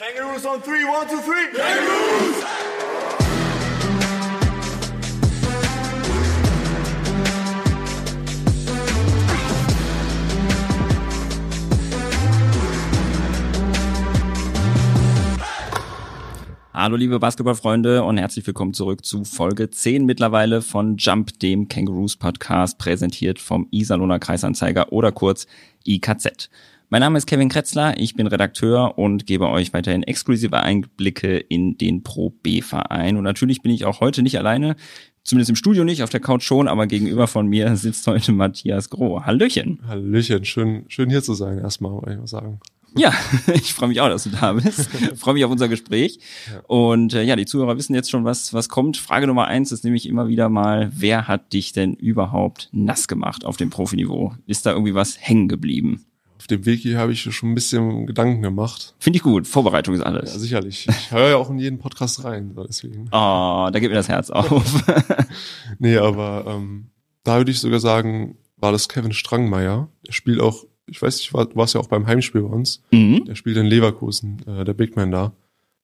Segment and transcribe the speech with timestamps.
[0.00, 1.48] Kangaroos on three, one, two, three.
[1.54, 2.44] Kangaroos!
[16.72, 22.16] Hallo liebe Basketballfreunde und herzlich willkommen zurück zu Folge 10 mittlerweile von Jump, dem Kangaroos
[22.16, 25.46] Podcast, präsentiert vom Iserlohner Kreisanzeiger oder kurz
[25.86, 26.48] IKZ.
[26.92, 31.78] Mein Name ist Kevin Kretzler, ich bin Redakteur und gebe euch weiterhin exklusive Einblicke in
[31.78, 33.16] den Pro B Verein.
[33.16, 34.74] Und natürlich bin ich auch heute nicht alleine,
[35.22, 38.90] zumindest im Studio nicht, auf der Couch schon, aber gegenüber von mir sitzt heute Matthias
[38.90, 39.22] Groh.
[39.22, 39.78] Hallöchen.
[39.86, 42.58] Hallöchen, schön, schön hier zu sein, erstmal, wollte ich mal sagen.
[42.96, 43.14] Ja,
[43.54, 44.90] ich freue mich auch, dass du da bist.
[45.16, 46.18] freue mich auf unser Gespräch.
[46.66, 48.96] Und äh, ja, die Zuhörer wissen jetzt schon, was, was kommt.
[48.96, 53.44] Frage Nummer eins ist nämlich immer wieder mal, wer hat dich denn überhaupt nass gemacht
[53.44, 54.34] auf dem Profiniveau?
[54.48, 56.04] Ist da irgendwie was hängen geblieben?
[56.40, 58.94] Auf dem Weg hier habe ich schon ein bisschen Gedanken gemacht.
[58.98, 59.46] Finde ich gut.
[59.46, 60.32] Vorbereitung ist alles.
[60.32, 60.88] Ja, sicherlich.
[60.88, 63.08] Ich höre ja auch in jeden Podcast rein, so deswegen.
[63.12, 64.82] Oh, da geht mir das Herz auf.
[65.78, 66.86] Nee, aber ähm,
[67.24, 69.90] da würde ich sogar sagen, war das Kevin Strangmeier.
[70.06, 72.82] Der spielt auch, ich weiß nicht, war, du warst ja auch beim Heimspiel bei uns.
[72.90, 73.26] mhm.
[73.26, 75.32] Der spielt in Leverkusen, äh, der Big Man da.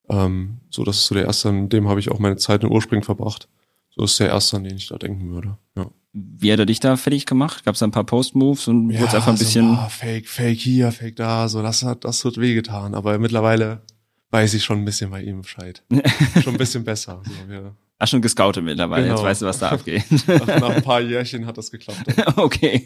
[0.08, 2.72] Ähm, so, das ist so der erste, an dem habe ich auch meine Zeit in
[2.72, 3.46] Ursprung verbracht.
[3.90, 5.58] So ist der erste, an den ich da denken würde.
[5.76, 5.90] Ja.
[6.18, 7.64] Wie hat er dich da fertig gemacht?
[7.64, 9.68] Gab es da ein paar Post-Moves und wurde einfach ein bisschen...
[9.68, 12.94] So, ah, fake, fake hier, fake da, so, das hat, das wird wehgetan.
[12.94, 13.82] Aber mittlerweile
[14.30, 15.82] weiß ich schon ein bisschen bei ihm Bescheid.
[16.42, 17.20] schon ein bisschen besser.
[17.22, 17.76] So, ja.
[17.98, 19.06] Ach, schon gescoutet mittlerweile.
[19.08, 19.28] Jetzt Genau.
[19.28, 20.04] weißt du, was da abgeht.
[20.26, 22.04] nach, nach ein paar Jährchen hat das geklappt.
[22.36, 22.82] Okay.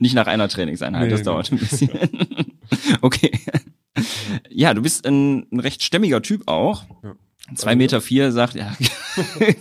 [0.00, 1.24] Nicht nach einer Trainingseinheit, Nee, das nee.
[1.24, 1.90] dauert ein bisschen.
[3.00, 3.32] okay.
[4.50, 6.84] Ja, du bist ein, ein recht stämmiger Typ auch.
[7.02, 7.14] Ja.
[7.54, 8.76] Zwei Meter vier sagt, ja,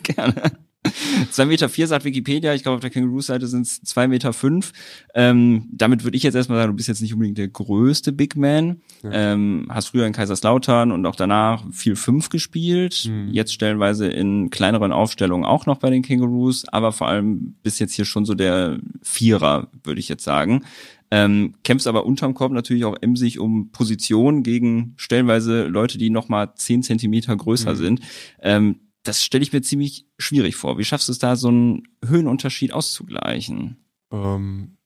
[0.04, 0.52] gerne.
[1.32, 4.72] Zwei Meter vier sagt Wikipedia, ich glaube auf der Kängurus-Seite sind es zwei Meter fünf.
[5.14, 8.36] Ähm, damit würde ich jetzt erstmal sagen, du bist jetzt nicht unbedingt der größte Big
[8.36, 8.82] Man.
[9.04, 13.06] Ähm, hast früher in Kaiserslautern und auch danach viel fünf gespielt.
[13.10, 13.30] Mhm.
[13.32, 17.94] Jetzt stellenweise in kleineren Aufstellungen auch noch bei den Kängurus, aber vor allem bist jetzt
[17.94, 20.64] hier schon so der Vierer, würde ich jetzt sagen.
[21.09, 26.28] Ähm, kämpfst aber unterm Korb natürlich auch emsig um Position gegen stellenweise Leute, die noch
[26.28, 27.78] mal zehn Zentimeter größer Mhm.
[27.78, 28.00] sind.
[28.42, 28.76] Ähm,
[29.07, 30.78] das stelle ich mir ziemlich schwierig vor.
[30.78, 33.78] Wie schaffst du es da, so einen Höhenunterschied auszugleichen?
[34.12, 34.78] Ähm,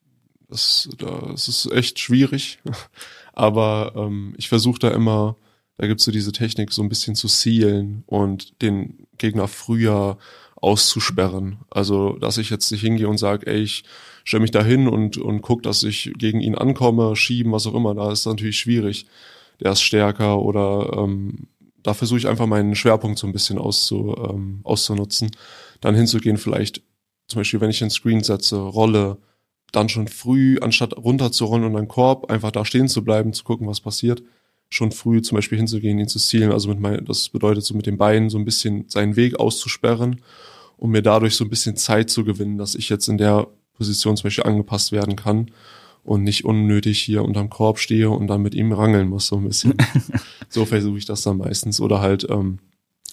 [0.48, 2.60] das, das ist echt schwierig.
[3.34, 5.38] Aber ähm, ich versuche da immer,
[5.78, 10.18] da gibt's so diese Technik, so ein bisschen zu sealen und den Gegner früher
[10.56, 11.60] auszusperren.
[11.72, 13.84] Also, dass ich jetzt nicht hingehe und sage, ey, ich
[14.24, 17.74] stelle mich da hin und, und guck, dass ich gegen ihn ankomme, schieben, was auch
[17.74, 17.96] immer.
[17.96, 19.08] Da ist natürlich schwierig.
[19.60, 21.48] Der ist stärker oder ähm,
[21.84, 25.32] da versuche ich einfach meinen Schwerpunkt so ein bisschen auszu, ähm, auszunutzen.
[25.80, 26.82] Dann hinzugehen, vielleicht
[27.28, 29.18] zum Beispiel, wenn ich einen Screen setze, Rolle,
[29.72, 33.68] dann schon früh, anstatt runterzurollen und einen Korb, einfach da stehen zu bleiben, zu gucken,
[33.68, 34.22] was passiert,
[34.70, 36.52] schon früh zum Beispiel hinzugehen, ihn zu zielen.
[36.52, 40.22] Also mit mein, das bedeutet so mit den Beinen so ein bisschen seinen Weg auszusperren,
[40.78, 44.18] um mir dadurch so ein bisschen Zeit zu gewinnen, dass ich jetzt in der Position
[44.18, 45.52] zum Beispiel angepasst werden kann
[46.04, 49.48] und nicht unnötig hier unterm Korb stehe und dann mit ihm rangeln muss, so ein
[49.48, 49.76] bisschen.
[50.52, 51.80] so versuche ich das dann meistens.
[51.80, 52.60] Oder halt, ähm,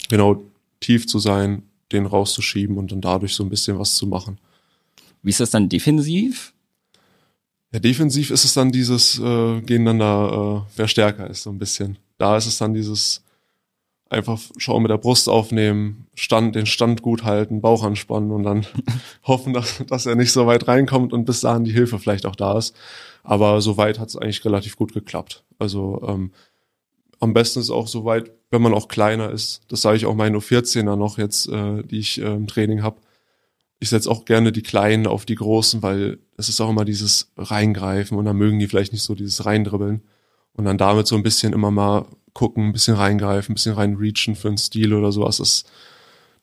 [0.09, 0.43] genau,
[0.81, 1.63] tief zu sein,
[1.93, 4.39] den rauszuschieben und dann dadurch so ein bisschen was zu machen.
[5.23, 6.53] Wie ist das dann defensiv?
[7.73, 11.99] Ja, defensiv ist es dann dieses äh, gegeneinander, äh, wer stärker ist, so ein bisschen.
[12.19, 13.23] Da ist es dann dieses
[14.11, 18.67] einfach schauen mit der Brust aufnehmen, Stand, den Stand gut halten, Bauch anspannen und dann
[19.25, 22.37] hoffen, dass, dass er nicht so weit reinkommt und bis dahin die Hilfe vielleicht auch
[22.37, 22.75] da ist.
[23.23, 25.45] Aber soweit hat es eigentlich relativ gut geklappt.
[25.59, 26.33] Also ähm,
[27.21, 29.63] am besten ist auch soweit, wenn man auch kleiner ist.
[29.69, 33.01] Das sage ich auch meinen U14er noch jetzt, äh, die ich äh, im Training habe.
[33.81, 37.33] Ich setze auch gerne die Kleinen auf die Großen, weil es ist auch immer dieses
[37.37, 40.03] Reingreifen und dann mögen die vielleicht nicht so dieses Reindribbeln.
[40.53, 44.35] Und dann damit so ein bisschen immer mal gucken, ein bisschen reingreifen, ein bisschen reinreachen
[44.35, 45.37] für einen Stil oder sowas.
[45.37, 45.65] Das,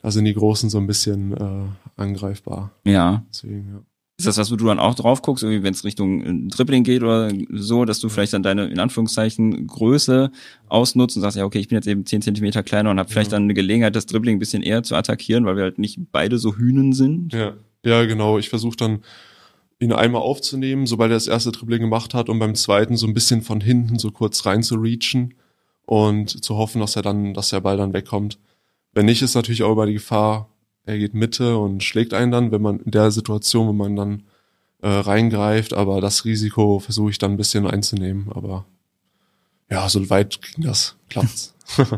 [0.01, 2.71] da sind die Großen so ein bisschen äh, angreifbar.
[2.85, 3.25] Ja.
[3.29, 3.81] Deswegen, ja.
[4.17, 6.83] Ist das was, wo du dann auch drauf guckst, irgendwie wenn es Richtung äh, Dribbling
[6.83, 10.31] geht oder so, dass du vielleicht dann deine, in Anführungszeichen, Größe
[10.69, 13.34] ausnutzt und sagst, ja, okay, ich bin jetzt eben 10 Zentimeter kleiner und habe vielleicht
[13.34, 16.37] dann eine Gelegenheit, das Dribbling ein bisschen eher zu attackieren, weil wir halt nicht beide
[16.37, 17.34] so Hühnen sind.
[17.34, 17.53] Ja,
[17.84, 18.37] ja genau.
[18.37, 18.99] Ich versuche dann,
[19.79, 23.13] ihn einmal aufzunehmen, sobald er das erste Dribbling gemacht hat und beim zweiten so ein
[23.13, 25.34] bisschen von hinten so kurz rein zu reachen
[25.85, 28.40] und zu hoffen, dass er dann, dass der Ball dann wegkommt.
[28.93, 30.49] Wenn nicht, ist natürlich auch über die Gefahr,
[30.85, 34.23] er geht Mitte und schlägt einen dann, wenn man in der Situation, wenn man dann
[34.82, 38.66] äh, reingreift, aber das Risiko versuche ich dann ein bisschen einzunehmen, aber
[39.70, 41.55] ja, so weit ging das, klappt's.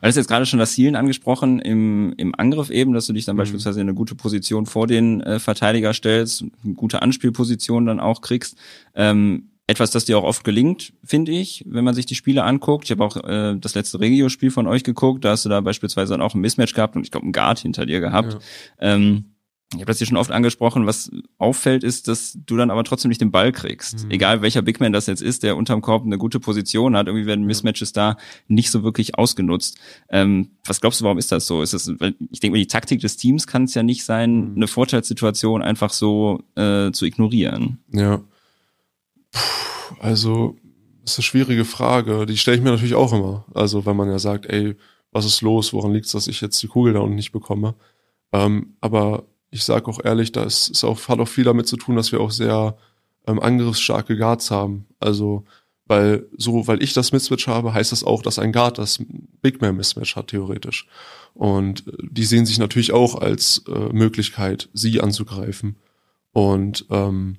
[0.00, 3.24] Weil es jetzt gerade schon das Zielen angesprochen im, im Angriff eben, dass du dich
[3.24, 3.38] dann Mhm.
[3.38, 8.20] beispielsweise in eine gute Position vor den äh, Verteidiger stellst, eine gute Anspielposition dann auch
[8.20, 8.56] kriegst.
[8.94, 12.84] Ähm, etwas, das dir auch oft gelingt, finde ich, wenn man sich die Spiele anguckt.
[12.84, 16.12] Ich habe auch äh, das letzte Regio-Spiel von euch geguckt, da hast du da beispielsweise
[16.12, 18.34] dann auch ein Mismatch gehabt und ich glaube einen Guard hinter dir gehabt.
[18.34, 18.38] Ja.
[18.80, 19.34] Ähm,
[19.72, 23.08] ich habe das hier schon oft angesprochen, was auffällt, ist, dass du dann aber trotzdem
[23.08, 24.04] nicht den Ball kriegst.
[24.04, 24.10] Mhm.
[24.10, 27.26] Egal welcher Big Man das jetzt ist, der unterm Korb eine gute Position hat, irgendwie
[27.26, 29.78] werden Mismatches da nicht so wirklich ausgenutzt.
[30.10, 31.62] Ähm, was glaubst du, warum ist das so?
[31.62, 34.56] Ist das, ich denke mal, die Taktik des Teams kann es ja nicht sein, mhm.
[34.56, 37.78] eine Vorteilssituation einfach so äh, zu ignorieren.
[37.92, 38.22] Ja.
[39.34, 40.56] Puh, also,
[41.02, 42.24] das ist eine schwierige Frage.
[42.26, 43.44] Die stelle ich mir natürlich auch immer.
[43.52, 44.76] Also, wenn man ja sagt, ey,
[45.12, 45.72] was ist los?
[45.72, 47.74] Woran liegt es, dass ich jetzt die Kugel da unten nicht bekomme?
[48.32, 51.96] Ähm, aber ich sage auch ehrlich, das ist auch, hat auch viel damit zu tun,
[51.96, 52.76] dass wir auch sehr
[53.26, 54.86] ähm, angriffsstarke Guards haben.
[54.98, 55.44] Also,
[55.86, 59.00] weil so, weil ich das Mismatch habe, heißt das auch, dass ein Guard das
[59.42, 60.88] Big Man Mismatch hat, theoretisch.
[61.34, 65.76] Und äh, die sehen sich natürlich auch als äh, Möglichkeit, sie anzugreifen.
[66.32, 67.36] Und ähm,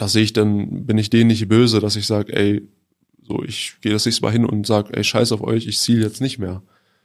[0.00, 2.62] da sehe ich dann, bin ich denen nicht böse, dass ich sage, ey,
[3.22, 6.02] so, ich gehe das nächste Mal hin und sage, ey, scheiß auf euch, ich ziele
[6.02, 6.62] jetzt nicht mehr.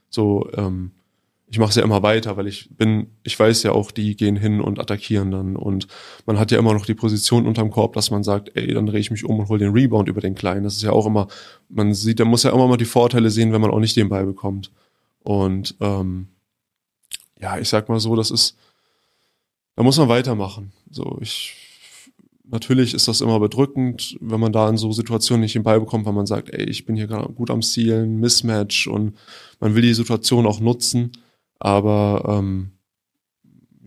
[0.09, 0.91] So, ähm,
[1.47, 4.35] ich mache es ja immer weiter, weil ich bin, ich weiß ja auch, die gehen
[4.35, 5.87] hin und attackieren dann und
[6.25, 8.99] man hat ja immer noch die Position unterm Korb, dass man sagt, ey, dann drehe
[8.99, 10.63] ich mich um und hole den Rebound über den Kleinen.
[10.63, 11.27] Das ist ja auch immer,
[11.69, 14.09] man sieht, da muss ja immer mal die Vorteile sehen, wenn man auch nicht den
[14.09, 14.71] Ball bekommt.
[15.19, 16.27] Und ähm,
[17.39, 18.57] ja, ich sag mal so, das ist,
[19.75, 20.71] da muss man weitermachen.
[20.89, 21.62] So, ich
[22.43, 26.05] natürlich ist das immer bedrückend, wenn man da in so Situationen nicht den Ball bekommt,
[26.05, 29.15] weil man sagt, ey, ich bin hier gerade gut am Zielen, Mismatch und
[29.59, 31.11] man will die Situation auch nutzen
[31.63, 32.71] aber ähm,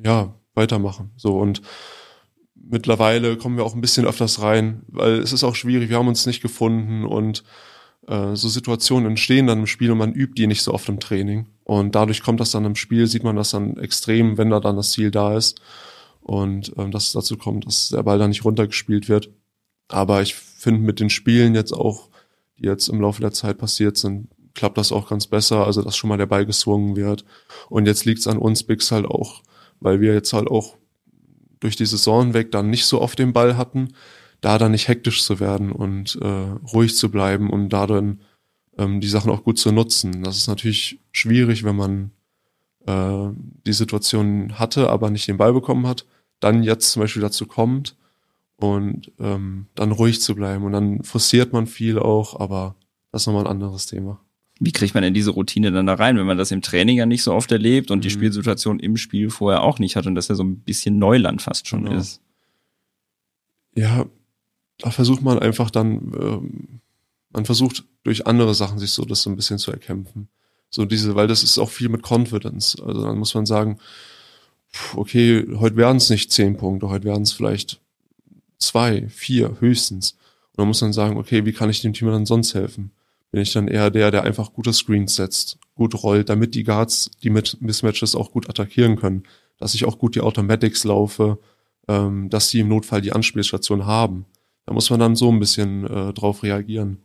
[0.03, 1.13] ja, weitermachen.
[1.17, 1.61] So und
[2.55, 6.09] mittlerweile kommen wir auch ein bisschen öfters rein, weil es ist auch schwierig, wir haben
[6.09, 7.45] uns nicht gefunden und
[8.09, 11.01] äh, so Situationen entstehen dann im Spiel und man übt die nicht so oft im
[11.01, 11.49] Training.
[11.65, 14.77] Und dadurch kommt das dann im Spiel, sieht man das dann extrem, wenn da dann
[14.77, 15.61] das Ziel da ist.
[16.27, 19.31] Und ähm, dass es dazu kommt, dass der Ball da nicht runtergespielt wird.
[19.87, 22.09] Aber ich finde mit den Spielen jetzt auch,
[22.59, 25.97] die jetzt im Laufe der Zeit passiert sind, klappt das auch ganz besser, also dass
[25.97, 27.25] schon mal der Ball geswungen wird.
[27.69, 29.45] Und jetzt liegt's an uns Bigs halt auch,
[29.79, 30.77] weil wir jetzt halt auch
[31.61, 33.91] durch die Saison weg dann nicht so oft den Ball hatten,
[34.41, 36.27] da dann nicht hektisch zu werden und äh,
[36.73, 38.21] ruhig zu bleiben und da dann
[38.79, 40.25] ähm, die Sachen auch gut zu nutzen.
[40.25, 42.11] Das ist natürlich schwierig, wenn man
[42.85, 43.29] äh,
[43.65, 46.05] die Situation hatte, aber nicht den Ball bekommen hat,
[46.41, 47.97] dann jetzt zum Beispiel dazu kommt
[48.57, 50.65] und ähm, dann ruhig zu bleiben.
[50.65, 52.75] Und dann frustriert man viel auch, aber
[53.13, 54.21] das ist nochmal ein anderes Thema.
[54.59, 57.05] Wie kriegt man denn diese Routine dann da rein, wenn man das im Training ja
[57.05, 58.13] nicht so oft erlebt und die mhm.
[58.13, 61.69] Spielsituation im Spiel vorher auch nicht hat und das ja so ein bisschen Neuland fast
[61.69, 61.99] schon genau.
[61.99, 62.23] ist?
[63.75, 64.07] Ja,
[64.79, 66.81] da versucht man einfach dann, ähm,
[67.31, 70.29] man versucht durch andere Sachen sich so das so ein bisschen zu erkämpfen.
[70.71, 72.81] So diese, weil das ist auch viel mit Confidence.
[72.81, 73.79] Also dann muss man sagen,
[74.95, 77.81] okay, heute werden es nicht zehn Punkte, heute werden es vielleicht
[78.59, 80.13] zwei, vier höchstens.
[80.53, 82.93] Und dann muss man sagen, okay, wie kann ich dem Team dann sonst helfen?
[83.37, 87.11] bin ich dann eher der, der einfach gute Screens setzt, gut rollt, damit die Guards
[87.23, 89.25] die mit Mismatches auch gut attackieren können,
[89.59, 91.39] dass ich auch gut die Automatics laufe,
[91.87, 94.25] ähm, dass sie im Notfall die Anspielstation haben.
[94.65, 97.03] Da muss man dann so ein bisschen äh, drauf reagieren,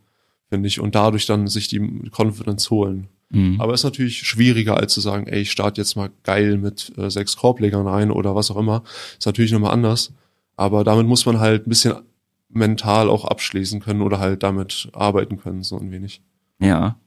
[0.48, 1.80] finde ich, und dadurch dann sich die
[2.10, 3.08] Confidence holen.
[3.32, 3.60] Mhm.
[3.60, 7.10] Aber ist natürlich schwieriger, als zu sagen, ey, ich starte jetzt mal geil mit äh,
[7.10, 8.84] sechs Korblegern ein oder was auch immer.
[9.18, 10.12] Ist natürlich nochmal anders.
[10.56, 11.94] Aber damit muss man halt ein bisschen
[12.50, 16.22] mental auch abschließen können oder halt damit arbeiten können, so ein wenig.
[16.60, 16.98] Ja.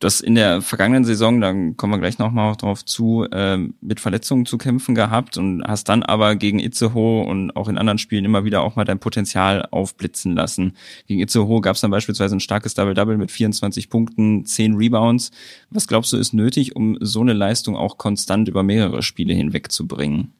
[0.00, 4.46] Das in der vergangenen Saison, da kommen wir gleich nochmal drauf zu, äh, mit Verletzungen
[4.46, 8.42] zu kämpfen gehabt und hast dann aber gegen Itzehoe und auch in anderen Spielen immer
[8.44, 10.72] wieder auch mal dein Potenzial aufblitzen lassen.
[11.06, 15.32] Gegen Itzehoe gab es dann beispielsweise ein starkes Double-Double mit 24 Punkten, 10 Rebounds.
[15.68, 20.32] Was glaubst du ist nötig, um so eine Leistung auch konstant über mehrere Spiele hinwegzubringen?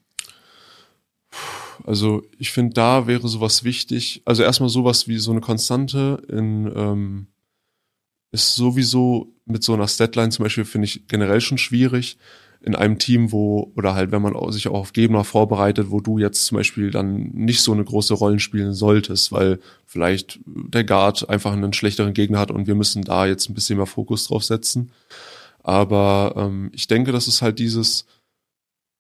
[1.85, 4.23] Also ich finde, da wäre sowas wichtig.
[4.25, 7.27] Also erstmal sowas wie so eine Konstante in ähm,
[8.33, 12.17] ist sowieso mit so einer Statline zum Beispiel finde ich generell schon schwierig
[12.63, 16.19] in einem Team, wo, oder halt, wenn man sich auch auf Gegner vorbereitet, wo du
[16.19, 21.29] jetzt zum Beispiel dann nicht so eine große Rolle spielen solltest, weil vielleicht der Guard
[21.31, 24.45] einfach einen schlechteren Gegner hat und wir müssen da jetzt ein bisschen mehr Fokus drauf
[24.45, 24.93] setzen.
[25.63, 28.05] Aber ähm, ich denke, das ist halt dieses,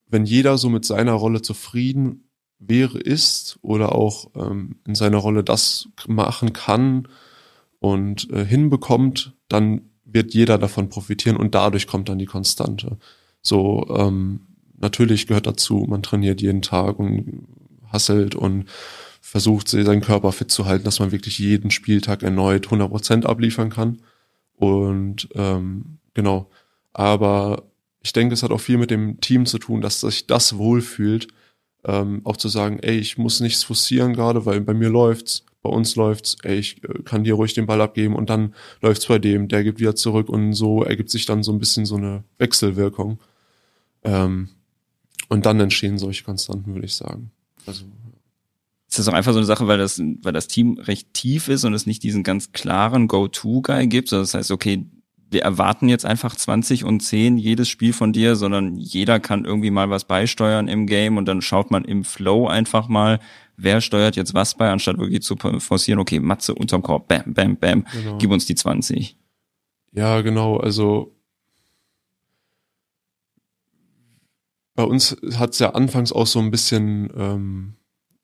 [0.06, 5.44] wenn jeder so mit seiner Rolle zufrieden wäre, ist oder auch ähm, in seiner Rolle
[5.44, 7.08] das machen kann
[7.80, 12.98] und äh, hinbekommt, dann wird jeder davon profitieren und dadurch kommt dann die Konstante.
[13.42, 14.46] So, ähm,
[14.78, 17.46] natürlich gehört dazu, man trainiert jeden Tag und
[17.88, 18.66] hasselt und
[19.20, 24.02] versucht, seinen Körper fit zu halten, dass man wirklich jeden Spieltag erneut 100% abliefern kann.
[24.54, 26.50] Und ähm, genau,
[26.92, 27.70] aber
[28.02, 31.28] ich denke, es hat auch viel mit dem Team zu tun, dass sich das wohlfühlt,
[31.84, 35.44] ähm, auch zu sagen, ey, ich muss nichts forcieren gerade, weil bei mir läuft's.
[35.62, 39.06] Bei uns läuft's, ey, ich äh, kann dir ruhig den Ball abgeben und dann läuft's
[39.06, 41.96] bei dem, der gibt wieder zurück und so ergibt sich dann so ein bisschen so
[41.96, 43.18] eine Wechselwirkung.
[44.02, 44.48] Ähm,
[45.28, 47.30] und dann entstehen solche Konstanten, würde ich sagen.
[47.66, 47.84] Also
[48.88, 51.64] ist das auch einfach so eine Sache, weil das, weil das Team recht tief ist
[51.64, 54.12] und es nicht diesen ganz klaren Go-To-Guy gibt.
[54.12, 54.84] Also das heißt, okay,
[55.30, 59.70] wir erwarten jetzt einfach 20 und 10 jedes Spiel von dir, sondern jeder kann irgendwie
[59.70, 63.20] mal was beisteuern im Game und dann schaut man im Flow einfach mal,
[63.62, 67.56] wer steuert jetzt was bei, anstatt wirklich zu forcieren, okay, Matze unterm Korb, bam, bam,
[67.56, 68.18] bam, genau.
[68.18, 69.16] gib uns die 20.
[69.92, 71.14] Ja, genau, also
[74.74, 77.74] bei uns hat es ja anfangs auch so ein bisschen ähm,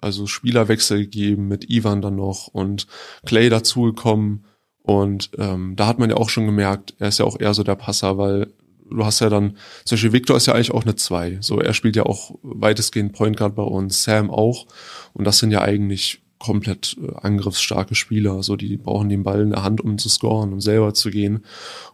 [0.01, 2.87] also Spielerwechsel gegeben mit Ivan dann noch und
[3.25, 4.45] Clay dazugekommen.
[4.83, 7.63] Und ähm, da hat man ja auch schon gemerkt, er ist ja auch eher so
[7.63, 8.53] der Passer, weil
[8.91, 11.39] du hast ja dann, zum Beispiel Victor ist ja eigentlich auch eine zwei.
[11.41, 14.67] So, er spielt ja auch weitestgehend Point Guard bei uns, Sam auch.
[15.13, 18.43] Und das sind ja eigentlich komplett äh, angriffsstarke Spieler.
[18.43, 21.45] So, die brauchen den Ball in der Hand, um zu scoren, um selber zu gehen.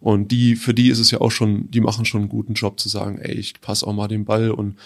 [0.01, 2.81] Und die, für die ist es ja auch schon, die machen schon einen guten Job
[2.81, 4.77] zu sagen, ey, ich passe auch mal den Ball und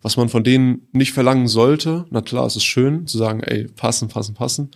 [0.00, 2.06] was man von denen nicht verlangen sollte.
[2.10, 4.70] Na klar, es ist schön zu sagen, ey, passen, passen, passen.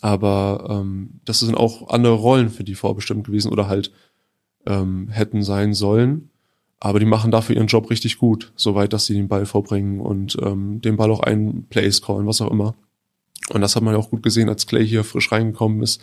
[0.00, 3.92] Aber ähm, das sind auch andere Rollen für die vorbestimmt gewesen oder halt
[4.66, 6.30] ähm, hätten sein sollen.
[6.80, 10.36] Aber die machen dafür ihren Job richtig gut, soweit, dass sie den Ball vorbringen und
[10.42, 12.74] ähm, den Ball auch einen Plays callen, was auch immer.
[13.50, 16.00] Und das hat man ja auch gut gesehen, als Clay hier frisch reingekommen ist.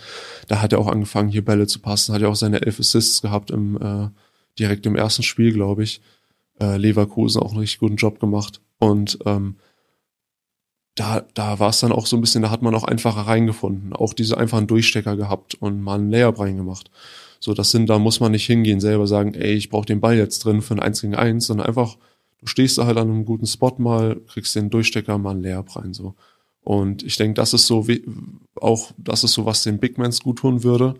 [0.48, 3.22] Da hat er auch angefangen, hier Bälle zu passen, hat ja auch seine elf Assists
[3.22, 4.10] gehabt im äh,
[4.60, 6.02] direkt im ersten Spiel, glaube ich
[6.60, 8.62] äh, Leverkusen auch einen richtig guten Job gemacht.
[8.80, 9.56] Und ähm,
[10.96, 13.94] da, da war es dann auch so ein bisschen, da hat man auch einfacher reingefunden.
[13.94, 16.90] Auch diese einfachen Durchstecker gehabt und mal einen Layup reingemacht.
[17.40, 20.18] So, das sind, da muss man nicht hingehen, selber sagen, ey, ich brauche den Ball
[20.18, 21.98] jetzt drin für ein 1 gegen 1, sondern einfach,
[22.40, 25.76] du stehst da halt an einem guten Spot mal, kriegst den Durchstecker mal einen Layup
[25.76, 26.16] rein, so.
[26.62, 28.04] Und ich denke, das ist so, wie,
[28.60, 30.96] auch, das ist so, was den Big Mans gut tun würde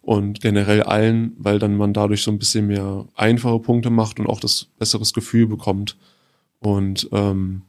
[0.00, 4.26] und generell allen, weil dann man dadurch so ein bisschen mehr einfache Punkte macht und
[4.26, 5.96] auch das besseres Gefühl bekommt.
[6.60, 7.62] Und ähm,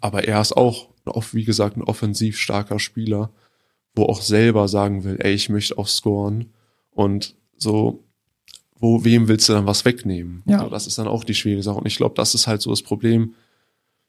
[0.00, 0.88] aber er ist auch,
[1.32, 3.30] wie gesagt, ein offensiv starker Spieler,
[3.94, 6.50] wo auch selber sagen will, ey, ich möchte auch scoren.
[6.98, 8.02] Und so,
[8.80, 10.42] wo, wem willst du dann was wegnehmen?
[10.46, 10.64] Ja.
[10.64, 11.78] So, das ist dann auch die schwierige Sache.
[11.78, 13.34] Und ich glaube, das ist halt so das Problem,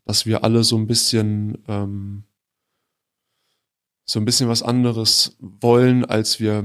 [0.06, 2.24] dass wir alle so ein bisschen ähm,
[4.06, 6.64] so ein bisschen was anderes wollen, als wir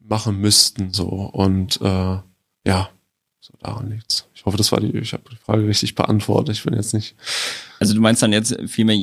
[0.00, 0.92] machen müssten.
[0.92, 2.18] So und äh,
[2.66, 2.90] ja,
[3.38, 4.26] so daran liegt's.
[4.34, 6.56] Ich hoffe, das war die, ich habe die Frage richtig beantwortet.
[6.56, 7.14] Ich bin jetzt nicht.
[7.78, 8.96] Also du meinst dann jetzt vielmehr,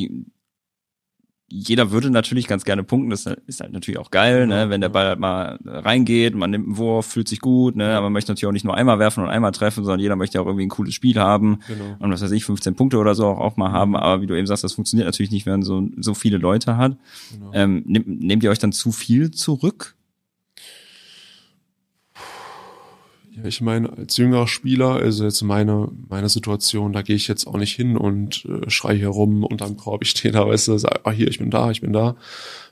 [1.50, 4.70] jeder würde natürlich ganz gerne punkten, das ist halt natürlich auch geil, ne?
[4.70, 7.96] wenn der Ball halt mal reingeht, man nimmt einen Wurf, fühlt sich gut, ne?
[7.96, 10.42] aber man möchte natürlich auch nicht nur einmal werfen und einmal treffen, sondern jeder möchte
[10.42, 11.96] auch irgendwie ein cooles Spiel haben genau.
[12.00, 14.38] und was weiß ich, 15 Punkte oder so auch, auch mal haben, aber wie du
[14.38, 16.98] eben sagst, das funktioniert natürlich nicht, wenn man so, so viele Leute hat.
[17.32, 17.52] Genau.
[17.54, 19.97] Ähm, nehmt, nehmt ihr euch dann zu viel zurück?
[23.44, 27.58] Ich meine, als jüngerer Spieler, also jetzt meine, meine Situation, da gehe ich jetzt auch
[27.58, 31.02] nicht hin und äh, schrei hier rum unterm Korb, ich stehe da, weißt du, sag,
[31.04, 32.16] ah, hier, ich bin da, ich bin da.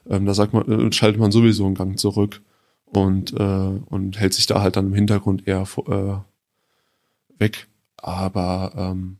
[0.10, 2.42] Ähm, da sagt man, äh, schaltet man sowieso einen Gang zurück
[2.86, 7.68] und, äh, und hält sich da halt dann im Hintergrund eher äh, weg.
[7.98, 9.18] Aber ähm,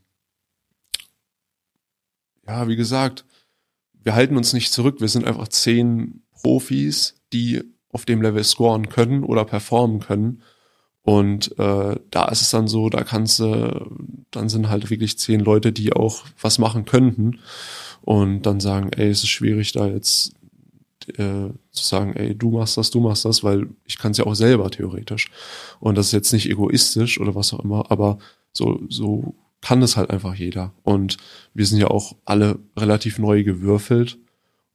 [2.46, 3.24] ja, wie gesagt,
[4.02, 5.00] wir halten uns nicht zurück.
[5.00, 10.42] Wir sind einfach zehn Profis, die auf dem Level scoren können oder performen können
[11.06, 13.86] und äh, da ist es dann so, da kannst du,
[14.32, 17.38] dann sind halt wirklich zehn Leute, die auch was machen könnten
[18.02, 20.34] und dann sagen, ey, es ist schwierig da jetzt
[21.10, 24.26] äh, zu sagen, ey, du machst das, du machst das, weil ich kann es ja
[24.26, 25.30] auch selber theoretisch.
[25.78, 28.18] Und das ist jetzt nicht egoistisch oder was auch immer, aber
[28.52, 30.72] so, so kann es halt einfach jeder.
[30.82, 31.18] Und
[31.54, 34.18] wir sind ja auch alle relativ neu gewürfelt.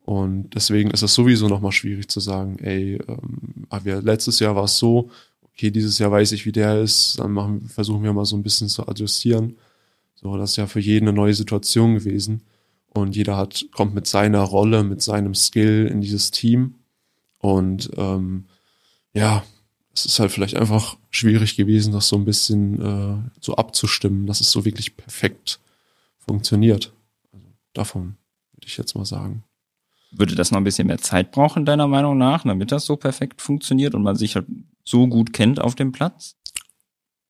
[0.06, 4.56] Und deswegen ist es sowieso nochmal schwierig zu sagen, ey, ähm, ah, wir, letztes Jahr
[4.56, 5.10] war es so,
[5.54, 8.44] okay, dieses Jahr weiß ich, wie der ist, dann machen, versuchen wir mal so ein
[8.44, 9.58] bisschen zu adjustieren.
[10.16, 12.42] So, das ist ja für jeden eine neue Situation gewesen.
[12.94, 16.76] Und jeder hat, kommt mit seiner Rolle, mit seinem Skill in dieses Team.
[17.40, 18.46] Und ähm,
[19.14, 19.44] ja,
[19.94, 24.42] es ist halt vielleicht einfach schwierig gewesen, das so ein bisschen äh, so abzustimmen, dass
[24.42, 25.60] es so wirklich perfekt
[26.18, 26.94] funktioniert.
[27.32, 28.16] Also davon
[28.54, 29.44] würde ich jetzt mal sagen.
[30.12, 33.42] Würde das noch ein bisschen mehr Zeit brauchen, deiner Meinung nach, damit das so perfekt
[33.42, 34.46] funktioniert und man sich halt
[34.84, 36.38] so gut kennt auf dem Platz?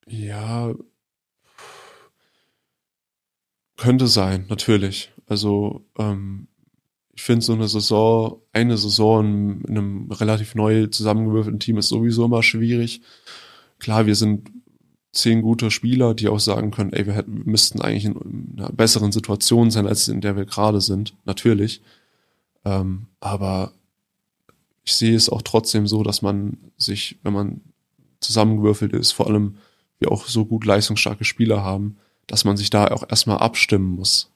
[0.07, 0.73] Ja,
[3.77, 5.11] könnte sein, natürlich.
[5.25, 6.47] Also ähm,
[7.13, 12.25] ich finde so eine Saison, eine Saison in einem relativ neu zusammengewürfelten Team ist sowieso
[12.25, 13.01] immer schwierig.
[13.79, 14.51] Klar, wir sind
[15.13, 19.11] zehn gute Spieler, die auch sagen können, ey, wir hätten, müssten eigentlich in einer besseren
[19.11, 21.81] Situation sein, als in der wir gerade sind, natürlich.
[22.63, 23.73] Ähm, aber
[24.83, 27.61] ich sehe es auch trotzdem so, dass man sich, wenn man
[28.19, 29.57] zusammengewürfelt ist, vor allem
[29.99, 31.97] wir auch so gut leistungsstarke Spieler haben,
[32.27, 34.31] dass man sich da auch erstmal abstimmen muss,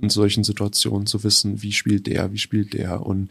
[0.00, 3.30] in solchen Situationen zu wissen, wie spielt der, wie spielt der und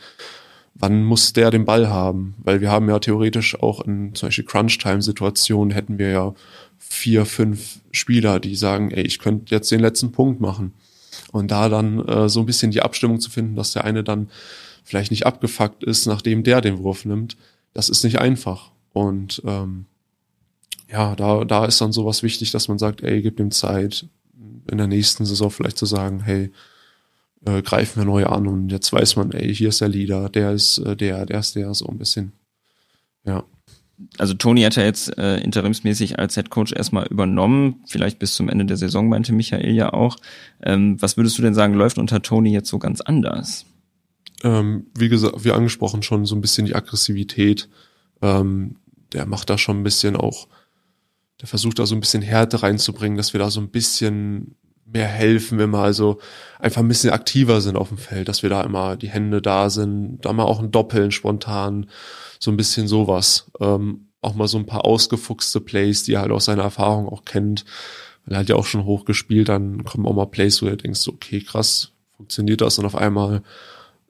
[0.80, 2.36] wann muss der den Ball haben?
[2.40, 6.34] Weil wir haben ja theoretisch auch in zum Beispiel Crunch-Time-Situationen hätten wir ja
[6.78, 10.74] vier, fünf Spieler, die sagen, ey, ich könnte jetzt den letzten Punkt machen.
[11.32, 14.30] Und da dann äh, so ein bisschen die Abstimmung zu finden, dass der eine dann
[14.88, 17.36] vielleicht nicht abgefuckt ist, nachdem der den Wurf nimmt,
[17.74, 18.72] das ist nicht einfach.
[18.94, 19.86] Und ähm,
[20.90, 24.06] ja, da, da ist dann sowas wichtig, dass man sagt, ey, gib ihm Zeit,
[24.72, 26.52] in der nächsten Saison vielleicht zu sagen, hey,
[27.46, 30.54] äh, greifen wir neu an und jetzt weiß man, ey, hier ist der Leader, der
[30.54, 32.32] ist äh, der, der ist der, so ein bisschen.
[33.26, 33.44] Ja.
[34.18, 38.48] Also Toni hat ja jetzt äh, interimsmäßig als Head Coach erstmal übernommen, vielleicht bis zum
[38.48, 40.18] Ende der Saison, meinte Michael ja auch.
[40.64, 43.66] Ähm, was würdest du denn sagen, läuft unter Toni jetzt so ganz anders?
[44.44, 47.70] Ähm, wie gesagt, wie angesprochen, schon so ein bisschen die Aggressivität.
[48.22, 48.76] Ähm,
[49.14, 50.48] der macht da schon ein bisschen auch,
[51.42, 55.08] der versucht da so ein bisschen Härte reinzubringen, dass wir da so ein bisschen mehr
[55.08, 56.20] helfen, wenn wir also
[56.60, 59.70] einfach ein bisschen aktiver sind auf dem Feld, dass wir da immer die Hände da
[59.70, 61.90] sind, da mal auch ein Doppeln spontan,
[62.40, 63.52] so ein bisschen sowas.
[63.60, 67.26] Ähm, auch mal so ein paar ausgefuchste Plays, die er halt aus seiner Erfahrung auch
[67.26, 67.66] kennt.
[68.26, 70.76] Weil er hat ja auch schon hoch gespielt, dann kommen auch mal Plays, wo du
[70.76, 73.44] denkst, okay, krass, funktioniert das und auf einmal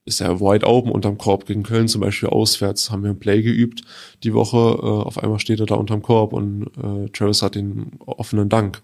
[0.08, 3.42] ist er wide open unterm Korb gegen Köln zum Beispiel auswärts, haben wir ein Play
[3.42, 3.82] geübt
[4.24, 7.92] die Woche, äh, auf einmal steht er da unterm Korb und äh, Travis hat den
[8.06, 8.82] offenen Dank.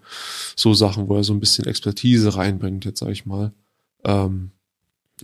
[0.54, 3.52] So Sachen, wo er so ein bisschen Expertise reinbringt, jetzt sag ich mal.
[4.04, 4.50] Ähm,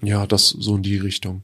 [0.03, 1.43] ja, das so in die Richtung,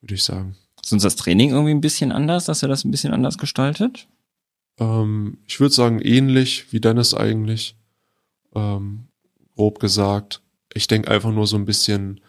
[0.00, 0.56] würde ich sagen.
[0.82, 4.08] Ist uns das Training irgendwie ein bisschen anders, dass er das ein bisschen anders gestaltet?
[4.78, 7.76] Ähm, ich würde sagen, ähnlich wie Dennis eigentlich.
[8.54, 9.08] Ähm,
[9.56, 10.40] grob gesagt.
[10.72, 12.20] Ich denke einfach nur so ein bisschen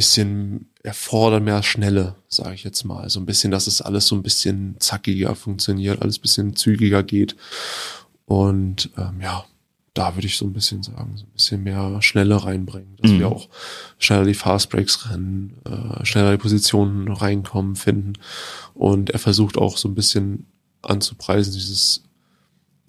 [0.00, 3.10] bisschen erfordert mehr Schnelle, sage ich jetzt mal.
[3.10, 7.36] So ein bisschen, dass es alles so ein bisschen zackiger funktioniert, alles bisschen zügiger geht.
[8.24, 9.44] Und ähm, ja,
[9.92, 13.18] da würde ich so ein bisschen sagen, so ein bisschen mehr Schnelle reinbringen, dass mhm.
[13.18, 13.50] wir auch
[13.98, 18.14] schneller die Fastbreaks rennen, äh, schneller die Positionen reinkommen, finden.
[18.72, 20.46] Und er versucht auch so ein bisschen
[20.80, 22.04] anzupreisen, dieses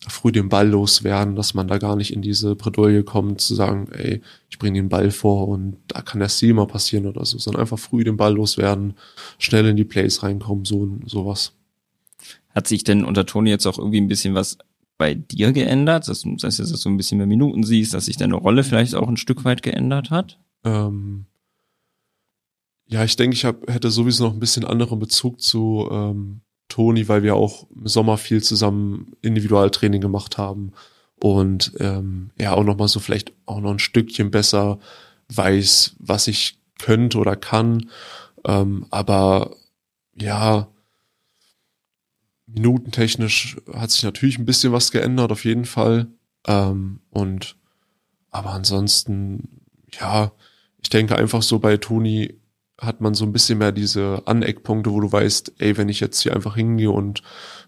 [0.08, 3.88] früh den Ball loswerden, dass man da gar nicht in diese Bredouille kommt, zu sagen,
[3.92, 7.38] ey, ich bringe den Ball vor und da kann der Steal mal passieren oder so,
[7.38, 8.96] sondern einfach früh den Ball loswerden,
[9.38, 11.54] schnell in die Plays reinkommen, so sowas.
[12.50, 14.58] Hat sich denn unter Toni jetzt auch irgendwie ein bisschen was
[14.98, 16.08] bei dir geändert?
[16.08, 18.96] Dass, du, dass du so ein bisschen mehr Minuten siehst, dass sich deine Rolle vielleicht
[18.96, 20.40] auch ein Stück weit geändert hat?
[20.64, 21.26] Ähm,
[22.88, 27.10] ja, ich denke, ich hab, hätte sowieso noch ein bisschen anderen Bezug zu ähm, Toni,
[27.10, 30.72] weil wir auch im Sommer viel zusammen Individualtraining gemacht haben
[31.20, 34.80] und ähm, er auch noch mal so vielleicht auch noch ein Stückchen besser
[35.28, 37.90] weiß, was ich könnte oder kann.
[38.46, 39.56] Ähm, aber
[40.16, 40.70] ja,
[42.48, 46.08] minutentechnisch hat sich natürlich ein bisschen was geändert, auf jeden Fall.
[46.48, 47.58] Ähm, und
[48.30, 49.62] aber ansonsten,
[50.00, 50.32] ja,
[50.82, 52.41] ich denke einfach so bei Toni
[52.82, 56.20] hat man so ein bisschen mehr diese Aneckpunkte, wo du weißt, ey, wenn ich jetzt
[56.22, 57.22] hier einfach hingehe und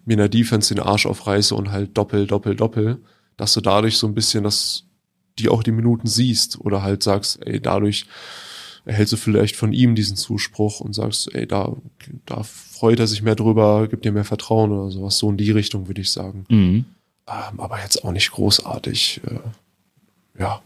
[0.04, 2.98] mir in der Defense den Arsch aufreiße und halt doppel, doppel, doppel,
[3.36, 4.84] dass du dadurch so ein bisschen das,
[5.38, 8.06] die auch die Minuten siehst oder halt sagst, ey, dadurch
[8.84, 11.72] erhältst du vielleicht von ihm diesen Zuspruch und sagst, ey, da,
[12.26, 15.16] da freut er sich mehr drüber, gibt dir mehr Vertrauen oder sowas.
[15.16, 16.44] So in die Richtung würde ich sagen.
[16.48, 16.84] Mhm.
[17.28, 19.20] Ähm, aber jetzt auch nicht großartig.
[19.26, 20.60] Äh, ja.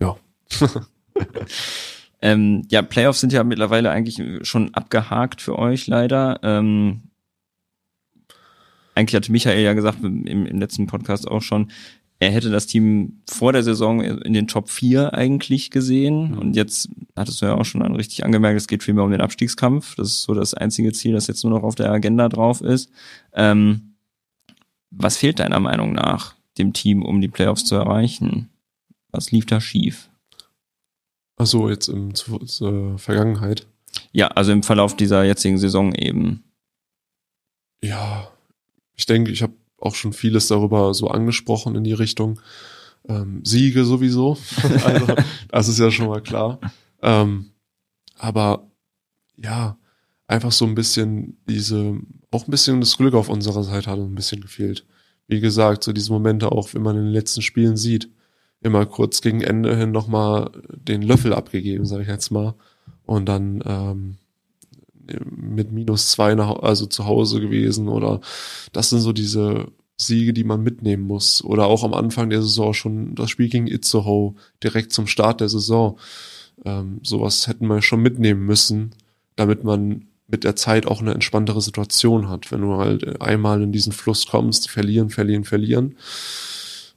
[0.00, 0.16] Ja.
[2.22, 6.38] Ähm, ja, Playoffs sind ja mittlerweile eigentlich schon abgehakt für euch leider.
[6.42, 7.02] Ähm,
[8.94, 11.70] eigentlich hatte Michael ja gesagt im, im letzten Podcast auch schon,
[12.22, 16.32] er hätte das Team vor der Saison in den Top 4 eigentlich gesehen.
[16.32, 16.38] Mhm.
[16.38, 19.94] Und jetzt hattest du ja auch schon richtig angemerkt, es geht vielmehr um den Abstiegskampf.
[19.96, 22.90] Das ist so das einzige Ziel, das jetzt nur noch auf der Agenda drauf ist.
[23.32, 23.94] Ähm,
[24.90, 28.50] was fehlt deiner Meinung nach dem Team, um die Playoffs zu erreichen?
[29.10, 30.09] Was lief da schief?
[31.40, 33.66] Ach so, jetzt im, zur, Vergangenheit.
[34.12, 36.44] Ja, also im Verlauf dieser jetzigen Saison eben.
[37.82, 38.30] Ja,
[38.94, 42.42] ich denke, ich habe auch schon vieles darüber so angesprochen in die Richtung.
[43.08, 44.36] Ähm, Siege sowieso.
[44.84, 45.06] also,
[45.48, 46.60] das ist ja schon mal klar.
[47.00, 47.52] Ähm,
[48.18, 48.70] aber
[49.38, 49.78] ja,
[50.26, 51.98] einfach so ein bisschen diese,
[52.30, 54.84] auch ein bisschen das Glück auf unserer Seite hat ein bisschen gefehlt.
[55.26, 58.10] Wie gesagt, so diese Momente auch, wenn man in den letzten Spielen sieht,
[58.62, 62.54] immer kurz gegen Ende hin nochmal den Löffel abgegeben, sage ich jetzt mal.
[63.06, 64.16] Und dann ähm,
[65.24, 68.20] mit minus zwei nach, also zu Hause gewesen oder
[68.72, 71.44] das sind so diese Siege, die man mitnehmen muss.
[71.44, 75.48] Oder auch am Anfang der Saison schon das Spiel gegen Itzehoe, direkt zum Start der
[75.48, 75.98] Saison.
[76.64, 78.92] Ähm, sowas hätten wir schon mitnehmen müssen,
[79.36, 83.72] damit man mit der Zeit auch eine entspanntere Situation hat, wenn du halt einmal in
[83.72, 85.96] diesen Fluss kommst, verlieren, verlieren, verlieren.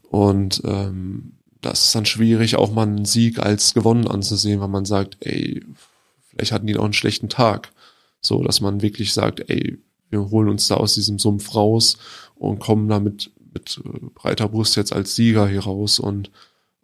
[0.10, 1.33] Und ähm,
[1.65, 5.63] das ist dann schwierig, auch mal einen Sieg als gewonnen anzusehen, weil man sagt, ey,
[6.28, 7.71] vielleicht hatten die auch einen schlechten Tag.
[8.21, 11.97] So, dass man wirklich sagt, ey, wir holen uns da aus diesem Sumpf raus
[12.36, 13.82] und kommen damit mit
[14.15, 16.32] breiter Brust jetzt als Sieger hier raus und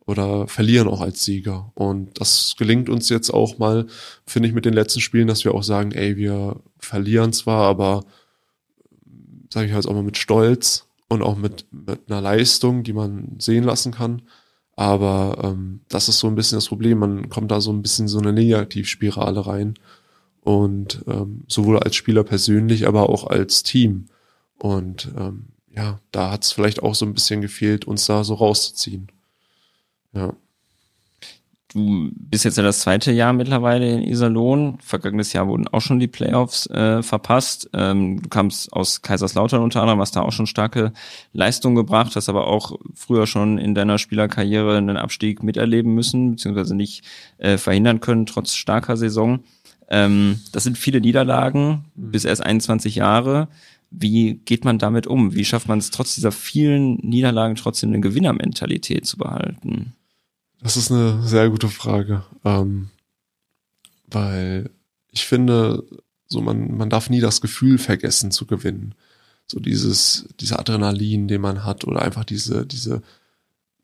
[0.05, 1.71] oder verlieren auch als Sieger.
[1.75, 3.85] Und das gelingt uns jetzt auch mal,
[4.25, 8.03] finde ich, mit den letzten Spielen, dass wir auch sagen, ey, wir verlieren zwar, aber
[9.53, 13.35] sage ich halt auch mal mit Stolz und auch mit, mit einer Leistung, die man
[13.37, 14.23] sehen lassen kann.
[14.79, 16.99] Aber ähm, das ist so ein bisschen das Problem.
[16.99, 19.73] Man kommt da so ein bisschen so eine Negativspirale rein.
[20.39, 24.05] Und ähm, sowohl als Spieler persönlich, aber auch als Team.
[24.57, 28.35] Und ähm, ja, da hat es vielleicht auch so ein bisschen gefehlt, uns da so
[28.35, 29.11] rauszuziehen.
[30.13, 30.33] Ja.
[31.71, 34.79] Du bist jetzt ja das zweite Jahr mittlerweile in Iserlohn.
[34.81, 37.69] Vergangenes Jahr wurden auch schon die Playoffs äh, verpasst.
[37.73, 40.93] Ähm, du kamst aus Kaiserslautern unter anderem, hast da auch schon starke
[41.31, 46.75] Leistungen gebracht, hast aber auch früher schon in deiner Spielerkarriere einen Abstieg miterleben müssen, beziehungsweise
[46.75, 47.03] nicht
[47.37, 49.41] äh, verhindern können, trotz starker Saison.
[49.89, 52.11] Ähm, das sind viele Niederlagen, mhm.
[52.11, 53.47] bis erst 21 Jahre.
[53.91, 55.35] Wie geht man damit um?
[55.35, 59.93] Wie schafft man es trotz dieser vielen Niederlagen trotzdem eine Gewinnermentalität zu behalten?
[60.61, 62.89] Das ist eine sehr gute Frage, ähm,
[64.07, 64.69] weil
[65.11, 65.83] ich finde,
[66.27, 68.95] so man man darf nie das Gefühl vergessen zu gewinnen.
[69.47, 73.01] So dieses dieser Adrenalin, den man hat oder einfach diese diese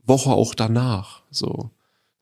[0.06, 1.24] Woche auch danach.
[1.32, 1.72] So,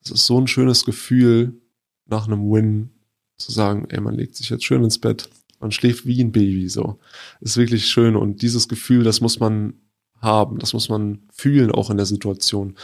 [0.03, 1.59] es ist so ein schönes Gefühl
[2.05, 2.91] nach einem Win
[3.37, 6.69] zu sagen, ey, man legt sich jetzt schön ins Bett, man schläft wie ein Baby.
[6.69, 6.99] So,
[7.41, 9.73] ist wirklich schön und dieses Gefühl, das muss man
[10.21, 12.75] haben, das muss man fühlen auch in der Situation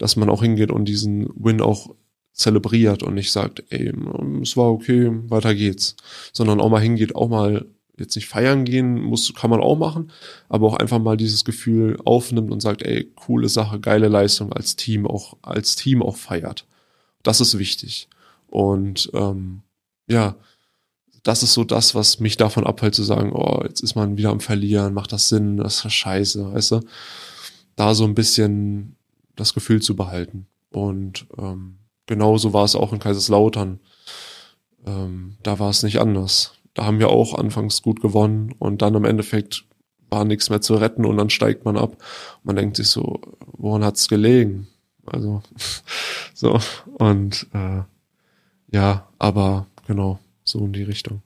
[0.00, 1.94] dass man auch hingeht und diesen Win auch
[2.32, 3.92] zelebriert und nicht sagt, ey,
[4.42, 5.94] es war okay, weiter geht's,
[6.32, 7.66] sondern auch mal hingeht, auch mal
[7.98, 10.10] jetzt nicht feiern gehen muss, kann man auch machen,
[10.48, 14.74] aber auch einfach mal dieses Gefühl aufnimmt und sagt, ey, coole Sache, geile Leistung als
[14.74, 16.66] Team auch als Team auch feiert.
[17.22, 18.08] Das ist wichtig
[18.46, 19.60] und ähm,
[20.08, 20.36] ja,
[21.24, 24.30] das ist so das, was mich davon abhält zu sagen, oh, jetzt ist man wieder
[24.30, 26.80] am Verlieren, macht das Sinn, das ist scheiße, weißt du?
[27.76, 28.96] Da so ein bisschen
[29.40, 30.46] das Gefühl zu behalten.
[30.70, 33.80] Und ähm, genauso war es auch in Kaiserslautern.
[34.86, 36.52] Ähm, da war es nicht anders.
[36.74, 39.64] Da haben wir auch anfangs gut gewonnen und dann im Endeffekt
[40.08, 41.96] war nichts mehr zu retten und dann steigt man ab.
[42.42, 43.20] Man denkt sich so,
[43.56, 44.68] woran hat's gelegen?
[45.06, 45.42] Also
[46.34, 46.60] so
[46.98, 47.82] und äh,
[48.72, 51.22] ja, aber genau so in die Richtung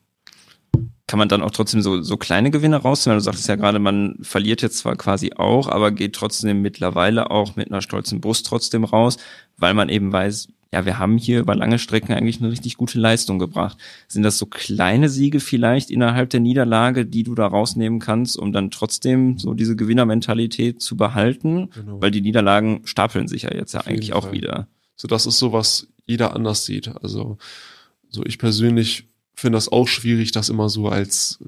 [1.07, 3.11] kann man dann auch trotzdem so, so kleine Gewinne rausziehen?
[3.11, 7.29] Weil du sagtest ja gerade, man verliert jetzt zwar quasi auch, aber geht trotzdem mittlerweile
[7.29, 9.17] auch mit einer stolzen Brust trotzdem raus,
[9.57, 12.99] weil man eben weiß, ja, wir haben hier über lange Strecken eigentlich eine richtig gute
[12.99, 13.77] Leistung gebracht.
[14.09, 18.51] Sind das so kleine Siege vielleicht innerhalb der Niederlage, die du da rausnehmen kannst, um
[18.51, 21.69] dann trotzdem so diese Gewinnermentalität zu behalten?
[21.69, 22.01] Genau.
[22.01, 24.67] Weil die Niederlagen stapeln sich ja jetzt ja eigentlich auch wieder.
[24.97, 26.91] So, das ist so, was jeder anders sieht.
[27.01, 27.37] Also,
[28.09, 31.39] so ich persönlich finde das auch schwierig, das immer so als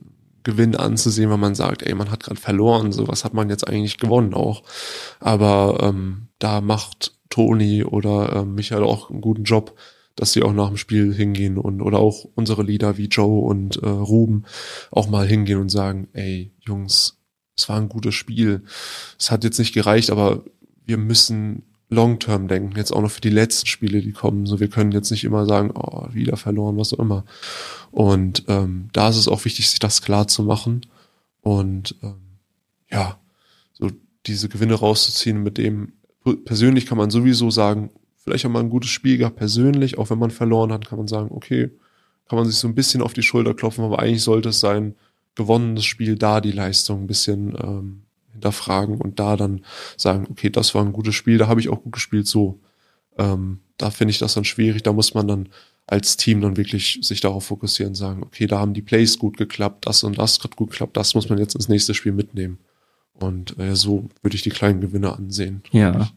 [0.43, 3.67] Gewinn anzusehen, wenn man sagt, ey, man hat gerade verloren, so was hat man jetzt
[3.67, 4.63] eigentlich gewonnen auch.
[5.19, 9.77] Aber ähm, da macht Toni oder ähm, Michael auch einen guten Job,
[10.15, 13.77] dass sie auch nach dem Spiel hingehen und oder auch unsere Leader wie Joe und
[13.83, 14.45] äh, Ruben
[14.89, 17.17] auch mal hingehen und sagen, ey, Jungs,
[17.57, 18.63] es war ein gutes Spiel.
[19.19, 20.43] Es hat jetzt nicht gereicht, aber
[20.85, 24.45] wir müssen Long-Term denken, jetzt auch noch für die letzten Spiele, die kommen.
[24.45, 27.23] So, wir können jetzt nicht immer sagen, oh, wieder verloren, was auch immer.
[27.91, 30.81] Und ähm, da ist es auch wichtig, sich das klar zu machen
[31.41, 32.15] und ähm,
[32.91, 33.17] ja,
[33.73, 33.89] so
[34.25, 35.41] diese Gewinne rauszuziehen.
[35.41, 35.93] Mit dem
[36.43, 40.19] persönlich kann man sowieso sagen, vielleicht haben wir ein gutes Spiel gehabt, persönlich, auch wenn
[40.19, 41.71] man verloren hat, kann man sagen, okay,
[42.27, 44.95] kann man sich so ein bisschen auf die Schulter klopfen, aber eigentlich sollte es sein,
[45.35, 48.01] gewonnenes Spiel, da die Leistung ein bisschen ähm,
[48.37, 49.61] hinterfragen und da dann
[49.97, 52.59] sagen, okay, das war ein gutes Spiel, da habe ich auch gut gespielt, so.
[53.17, 55.49] Ähm, da finde ich das dann schwierig, da muss man dann
[55.87, 59.87] als Team dann wirklich sich darauf fokussieren, sagen, okay, da haben die Plays gut geklappt,
[59.87, 62.59] das und das hat gut geklappt, das muss man jetzt ins nächste Spiel mitnehmen.
[63.13, 65.63] Und äh, so würde ich die kleinen Gewinne ansehen.
[65.71, 66.09] Ja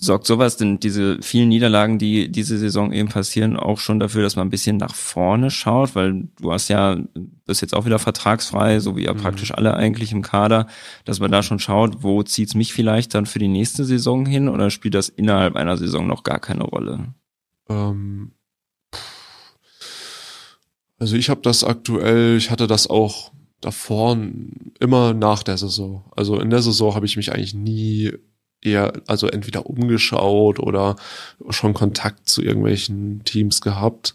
[0.00, 4.34] sorgt sowas denn diese vielen Niederlagen, die diese Saison eben passieren, auch schon dafür, dass
[4.34, 6.96] man ein bisschen nach vorne schaut, weil du hast ja,
[7.44, 9.18] bist jetzt auch wieder vertragsfrei, so wie ja mhm.
[9.18, 10.66] praktisch alle eigentlich im Kader,
[11.04, 14.48] dass man da schon schaut, wo zieht's mich vielleicht dann für die nächste Saison hin
[14.48, 17.14] oder spielt das innerhalb einer Saison noch gar keine Rolle?
[17.68, 18.32] Ähm,
[20.98, 24.16] also ich habe das aktuell, ich hatte das auch davor
[24.78, 26.10] immer nach der Saison.
[26.16, 28.12] Also in der Saison habe ich mich eigentlich nie
[28.62, 30.96] eher, also entweder umgeschaut oder
[31.50, 34.14] schon Kontakt zu irgendwelchen Teams gehabt.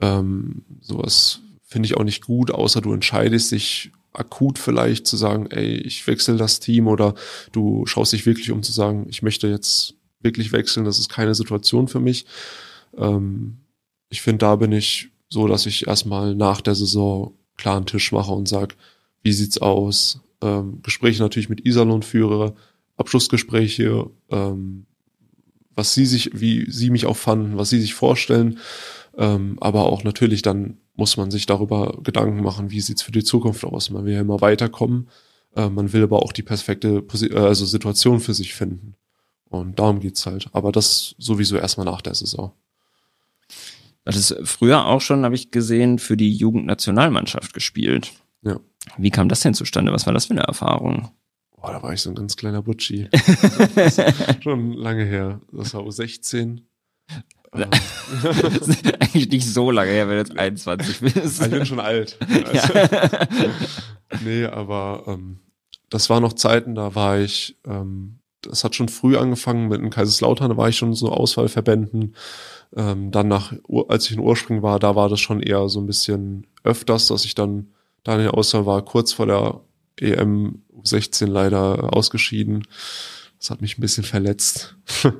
[0.00, 5.46] Ähm, sowas finde ich auch nicht gut, außer du entscheidest dich akut vielleicht zu sagen,
[5.50, 7.14] ey, ich wechsle das Team oder
[7.52, 11.34] du schaust dich wirklich um zu sagen, ich möchte jetzt wirklich wechseln, das ist keine
[11.34, 12.26] Situation für mich.
[12.96, 13.58] Ähm,
[14.08, 18.32] ich finde, da bin ich so, dass ich erstmal nach der Saison klaren Tisch mache
[18.32, 18.74] und sage,
[19.22, 20.20] wie sieht's aus?
[20.40, 22.54] Ähm, Gespräche natürlich mit Iserlohn führe,
[22.98, 24.86] Abschlussgespräche, ähm,
[25.74, 28.58] was sie sich, wie sie mich auch fanden, was sie sich vorstellen.
[29.16, 33.22] Ähm, aber auch natürlich dann muss man sich darüber Gedanken machen, wie sieht's für die
[33.22, 33.90] Zukunft aus.
[33.90, 35.08] Man will ja immer weiterkommen.
[35.54, 38.96] Äh, man will aber auch die perfekte Posi äh, also Situation für sich finden.
[39.48, 40.48] Und darum geht's halt.
[40.52, 42.52] Aber das sowieso erstmal nach der Saison.
[44.04, 48.12] Das ist früher auch schon, habe ich gesehen, für die Jugendnationalmannschaft gespielt.
[48.42, 48.58] Ja.
[48.96, 49.92] Wie kam das denn zustande?
[49.92, 51.10] Was war das für eine Erfahrung?
[51.60, 53.08] Boah, da war ich so ein ganz kleiner Butschi.
[54.40, 55.40] schon lange her.
[55.52, 56.62] Das war U16.
[57.54, 57.70] Ähm.
[59.00, 61.42] Eigentlich nicht so lange her, wenn du jetzt 21 bist.
[61.42, 62.18] Ich bin schon alt.
[62.20, 62.88] Also, ja.
[64.24, 65.40] nee, aber ähm,
[65.90, 69.90] das war noch Zeiten, da war ich, ähm, das hat schon früh angefangen mit dem
[69.90, 72.14] Kaiserslautern, da war ich schon so Auswahlverbänden.
[72.76, 73.54] Ähm, dann nach,
[73.88, 77.24] als ich in Ursprung war, da war das schon eher so ein bisschen öfters, dass
[77.24, 77.68] ich dann
[78.04, 79.60] da in der Auswahl war, kurz vor der
[80.00, 82.66] EM 16 leider ausgeschieden.
[83.38, 84.76] Das hat mich ein bisschen verletzt.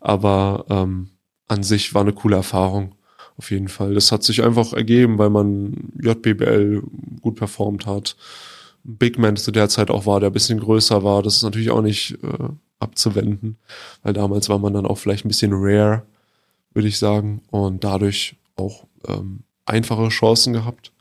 [0.00, 1.10] Aber ähm,
[1.48, 2.94] an sich war eine coole Erfahrung.
[3.38, 3.94] Auf jeden Fall.
[3.94, 6.82] Das hat sich einfach ergeben, weil man JBL
[7.20, 8.16] gut performt hat.
[8.82, 11.22] Big Man zu der Zeit auch war, der ein bisschen größer war.
[11.22, 13.58] Das ist natürlich auch nicht äh, abzuwenden,
[14.02, 16.02] weil damals war man dann auch vielleicht ein bisschen rare,
[16.72, 17.42] würde ich sagen.
[17.50, 20.92] Und dadurch auch ähm, einfache Chancen gehabt,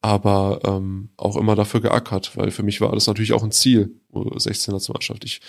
[0.00, 3.94] aber ähm, auch immer dafür geackert, weil für mich war das natürlich auch ein Ziel,
[4.12, 5.24] 16 Nationalmannschaft.
[5.24, 5.40] Ich,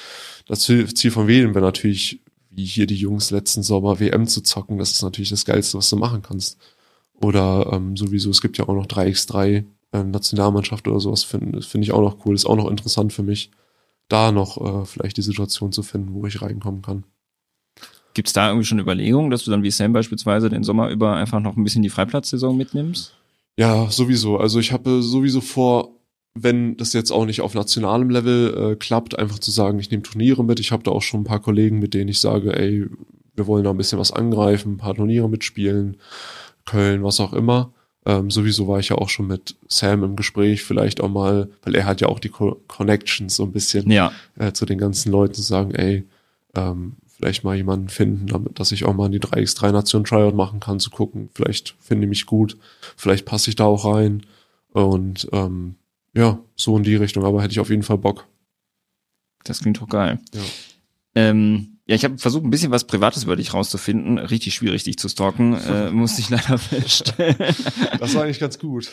[0.48, 4.78] das Ziel von Wählen wäre natürlich wie hier die Jungs letzten Sommer WM zu zocken,
[4.78, 6.58] das ist natürlich das Geilste, was du machen kannst.
[7.14, 11.84] Oder ähm, sowieso, es gibt ja auch noch 3x3 äh, Nationalmannschaft oder sowas, finde find
[11.84, 12.36] ich auch noch cool.
[12.36, 13.52] Ist auch noch interessant für mich,
[14.08, 17.04] da noch äh, vielleicht die Situation zu finden, wo ich reinkommen kann.
[18.14, 21.16] Gibt es da irgendwie schon Überlegungen, dass du dann wie Sam beispielsweise den Sommer über
[21.16, 23.16] einfach noch ein bisschen die Freiplatzsaison mitnimmst?
[23.60, 24.38] Ja, sowieso.
[24.38, 25.90] Also ich habe sowieso vor,
[26.34, 30.02] wenn das jetzt auch nicht auf nationalem Level äh, klappt, einfach zu sagen, ich nehme
[30.02, 30.62] Turniere mit.
[30.62, 32.86] Ich habe da auch schon ein paar Kollegen, mit denen ich sage, ey,
[33.36, 35.98] wir wollen da ein bisschen was angreifen, ein paar Turniere mitspielen,
[36.66, 37.74] Köln, was auch immer.
[38.06, 41.76] Ähm, sowieso war ich ja auch schon mit Sam im Gespräch, vielleicht auch mal, weil
[41.76, 44.14] er hat ja auch die Co Connections so ein bisschen ja.
[44.38, 46.06] äh, zu den ganzen Leuten zu sagen, ey,
[46.56, 50.36] ähm, vielleicht mal jemanden finden, damit, dass ich auch mal in die 3x3 Nation Tryout
[50.36, 52.58] machen kann, zu gucken, vielleicht finde ich mich gut,
[52.96, 54.26] vielleicht passe ich da auch rein
[54.72, 55.76] und ähm,
[56.14, 58.26] ja, so in die Richtung, aber hätte ich auf jeden Fall Bock.
[59.44, 60.20] Das klingt doch geil.
[60.34, 60.42] Ja.
[61.16, 64.20] Ähm, ja, ich habe versucht, ein bisschen was Privates über dich rauszufinden.
[64.20, 67.56] Richtig schwierig, dich zu stalken, äh, musste ich leider feststellen.
[68.00, 68.92] Das war eigentlich ganz gut.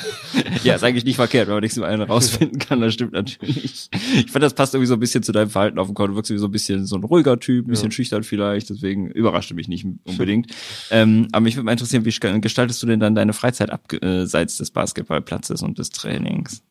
[0.62, 3.88] ja, ist eigentlich nicht verkehrt, wenn man nichts über einen rausfinden kann, das stimmt natürlich.
[4.14, 6.12] Ich fand, das passt irgendwie so ein bisschen zu deinem Verhalten auf dem Konto.
[6.12, 7.96] Du wirkst wie so ein bisschen so ein ruhiger Typ, ein bisschen ja.
[7.96, 10.54] schüchtern vielleicht, deswegen überraschte mich nicht unbedingt.
[10.92, 14.70] ähm, aber mich würde mal interessieren, wie gestaltest du denn dann deine Freizeit abseits des
[14.70, 16.62] Basketballplatzes und des Trainings?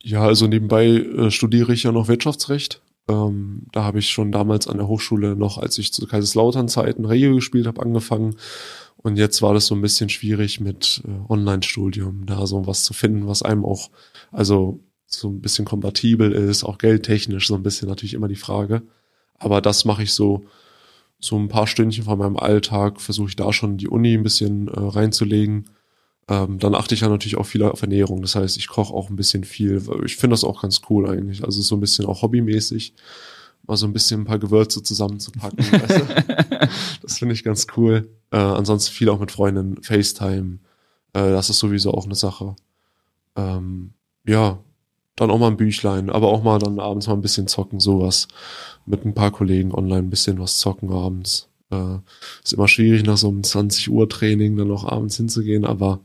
[0.00, 4.68] Ja, also nebenbei äh, studiere ich ja noch Wirtschaftsrecht ähm, da habe ich schon damals
[4.68, 8.36] an der Hochschule noch, als ich zu Kaiserslautern-Zeiten Regio gespielt habe, angefangen.
[8.98, 12.92] Und jetzt war das so ein bisschen schwierig mit äh, Online-Studium, da so was zu
[12.92, 13.90] finden, was einem auch,
[14.32, 18.82] also so ein bisschen kompatibel ist, auch geldtechnisch so ein bisschen natürlich immer die Frage.
[19.38, 20.44] Aber das mache ich so,
[21.18, 24.68] so ein paar Stündchen von meinem Alltag, versuche ich da schon die Uni ein bisschen
[24.68, 25.70] äh, reinzulegen
[26.28, 28.20] ähm, dann achte ich ja natürlich auch viel auf Ernährung.
[28.20, 29.82] Das heißt, ich koche auch ein bisschen viel.
[30.04, 31.42] Ich finde das auch ganz cool eigentlich.
[31.42, 32.92] Also so ein bisschen auch hobbymäßig.
[33.66, 35.58] Mal so ein bisschen ein paar Gewürze zusammenzupacken.
[35.72, 36.68] weißt du?
[37.02, 38.10] Das finde ich ganz cool.
[38.30, 40.58] Äh, ansonsten viel auch mit Freunden, FaceTime.
[41.14, 42.56] Äh, das ist sowieso auch eine Sache.
[43.34, 43.92] Ähm,
[44.26, 44.58] ja,
[45.16, 48.28] dann auch mal ein Büchlein, aber auch mal dann abends mal ein bisschen zocken, sowas.
[48.84, 51.48] Mit ein paar Kollegen online ein bisschen was zocken abends.
[51.70, 51.96] Äh,
[52.44, 56.00] ist immer schwierig, nach so einem 20 Uhr Training dann noch abends hinzugehen, aber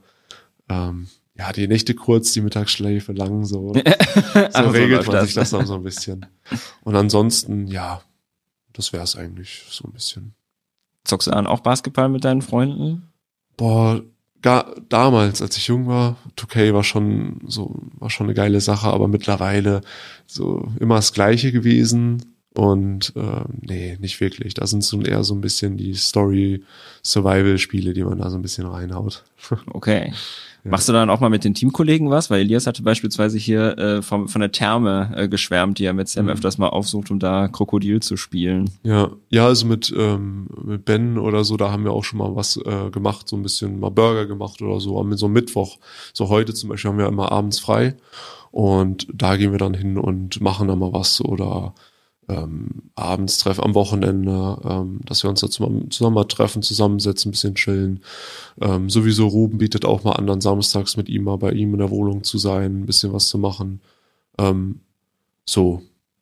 [0.69, 3.73] ähm, ja, die Nächte kurz, die Mittagsschläfe lang, so,
[4.53, 6.25] so regelt man sich das dann so ein bisschen.
[6.81, 8.01] Und ansonsten, ja,
[8.71, 10.35] das wäre es eigentlich so ein bisschen.
[11.05, 13.09] Zockst du dann auch Basketball mit deinen Freunden?
[13.57, 14.01] Boah,
[14.41, 18.87] gar, damals, als ich jung war, 2K war schon so, war schon eine geile Sache,
[18.87, 19.81] aber mittlerweile
[20.27, 22.35] so immer das Gleiche gewesen.
[22.55, 24.53] Und äh, nee, nicht wirklich.
[24.53, 28.67] Da sind so eher so ein bisschen die Story-Survival-Spiele, die man da so ein bisschen
[28.67, 29.23] reinhaut.
[29.73, 30.13] Okay.
[30.63, 30.71] Ja.
[30.71, 32.29] Machst du dann auch mal mit den Teamkollegen was?
[32.29, 36.07] Weil Elias hatte beispielsweise hier äh, vom, von der Therme äh, geschwärmt, die er mit
[36.07, 36.31] Sam mhm.
[36.31, 38.69] öfters mal aufsucht, um da Krokodil zu spielen.
[38.83, 42.35] Ja, ja, also mit, ähm, mit Ben oder so, da haben wir auch schon mal
[42.35, 45.77] was äh, gemacht, so ein bisschen mal Burger gemacht oder so, am so Mittwoch.
[46.13, 47.95] So heute zum Beispiel haben wir immer abends frei
[48.51, 51.73] und da gehen wir dann hin und machen dann mal was oder
[52.29, 57.29] ähm, abends treffen am Wochenende, ähm, dass wir uns da zusammen, zusammen mal treffen, zusammensetzen,
[57.29, 58.03] ein bisschen chillen.
[58.61, 61.79] Ähm, sowieso Ruben bietet auch mal an, dann samstags mit ihm mal bei ihm in
[61.79, 63.81] der Wohnung zu sein, ein bisschen was zu machen.
[64.37, 64.79] Ähm,
[65.45, 65.81] so,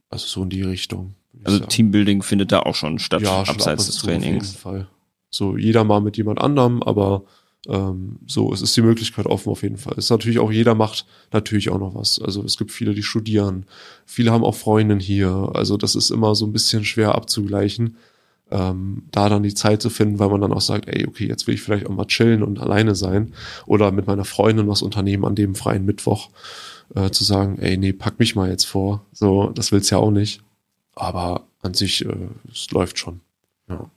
[0.10, 1.16] also so in die Richtung.
[1.44, 1.70] Also sagen.
[1.70, 4.26] Teambuilding findet da auch schon statt, ja, abseits des Trainings.
[4.26, 4.88] Auf jeden Fall.
[5.30, 7.24] So jeder mal mit jemand anderem, aber
[7.68, 9.94] ähm, so, es ist die Möglichkeit offen auf jeden Fall.
[9.98, 12.20] Es ist natürlich auch, jeder macht natürlich auch noch was.
[12.20, 13.66] Also es gibt viele, die studieren.
[14.06, 15.52] Viele haben auch Freundinnen hier.
[15.54, 17.98] Also das ist immer so ein bisschen schwer abzugleichen,
[18.50, 21.46] ähm, da dann die Zeit zu finden, weil man dann auch sagt, ey, okay, jetzt
[21.46, 23.34] will ich vielleicht auch mal chillen und alleine sein
[23.68, 26.30] oder mit meiner Freundin was unternehmen an dem freien Mittwoch.
[26.96, 29.06] Äh, zu sagen, ey, nee, pack mich mal jetzt vor.
[29.14, 30.42] So, das will's ja auch nicht.
[30.94, 33.22] Aber an sich, äh, es läuft schon.
[33.70, 33.90] Ja.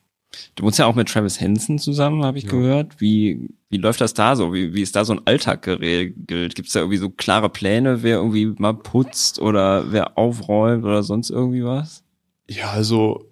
[0.55, 2.51] Du wohnst ja auch mit Travis Henson zusammen, habe ich ja.
[2.51, 3.01] gehört.
[3.01, 4.53] Wie, wie läuft das da so?
[4.53, 6.55] Wie, wie ist da so ein Alltag geregelt?
[6.55, 11.03] Gibt es da irgendwie so klare Pläne, wer irgendwie mal putzt oder wer aufräumt oder
[11.03, 12.05] sonst irgendwie was?
[12.49, 13.29] Ja, also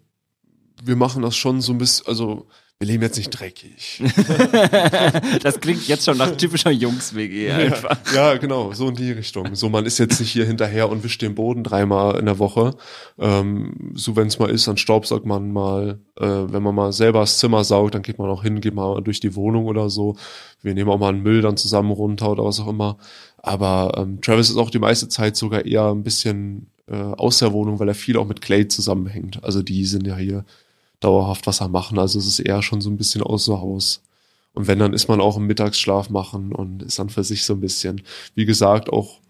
[0.83, 2.47] wir machen das schon so ein bisschen, also
[2.83, 4.03] wir leben jetzt nicht dreckig.
[5.45, 7.97] das klingt jetzt schon nach typischer Jungs-WG einfach.
[8.13, 9.55] Ja, ja, genau, so in die Richtung.
[9.55, 12.75] So, man ist jetzt nicht hier hinterher und wischt den Boden dreimal in der Woche.
[13.21, 16.01] Ähm, so, wenn es mal ist, dann staubsaugt man mal.
[16.19, 19.01] Äh, wenn man mal selber das Zimmer saugt, dann geht man auch hin, geht mal
[19.01, 20.17] durch die Wohnung oder so.
[20.61, 22.97] Wir nehmen auch mal einen Müll dann zusammen runter oder was auch immer.
[23.37, 27.53] Aber ähm, Travis ist auch die meiste Zeit sogar eher ein bisschen äh, aus der
[27.53, 29.45] Wohnung, weil er viel auch mit Clay zusammenhängt.
[29.45, 30.45] Also die sind ja hier
[31.05, 31.99] dauerhaft was am machen.
[31.99, 34.03] Also es ist eher schon so ein bisschen außer Haus.
[34.55, 37.55] Und wenn, dann ist man auch im Mittagsschlaf machen und ist dann für sich so
[37.55, 38.03] ein bisschen,
[38.35, 39.21] wie gesagt, auch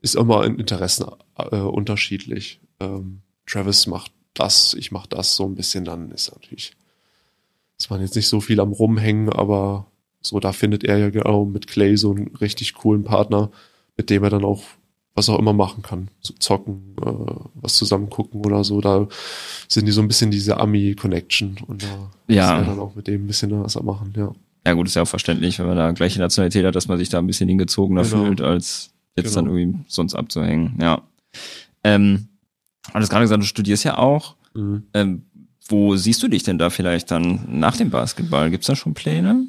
[0.00, 2.60] ist immer in Interessen äh, unterschiedlich.
[2.80, 6.72] Ähm, Travis macht das, ich mach das so ein bisschen, dann ist natürlich,
[7.78, 9.86] ist man jetzt nicht so viel am Rumhängen, aber
[10.20, 13.50] so, da findet er ja genau mit Clay so einen richtig coolen Partner,
[13.96, 14.62] mit dem er dann auch
[15.14, 16.08] was auch immer machen kann.
[16.20, 18.80] So zocken, äh, was zusammen gucken oder so.
[18.80, 19.06] Da
[19.68, 22.60] sind die so ein bisschen diese Ami-Connection und da ja.
[22.60, 24.32] ist er dann auch mit dem ein bisschen was machen, ja.
[24.64, 27.08] Ja gut, ist ja auch verständlich, wenn man da gleiche Nationalität hat, dass man sich
[27.08, 28.24] da ein bisschen hingezogener genau.
[28.24, 29.46] fühlt, als jetzt genau.
[29.46, 30.78] dann irgendwie sonst abzuhängen.
[30.80, 31.02] Ja.
[31.82, 32.28] Ähm,
[32.92, 34.36] und das gerade gesagt, du studierst ja auch.
[34.54, 34.84] Mhm.
[34.94, 35.22] Ähm,
[35.68, 38.50] wo siehst du dich denn da vielleicht dann nach dem Basketball?
[38.50, 39.46] Gibt's da schon Pläne?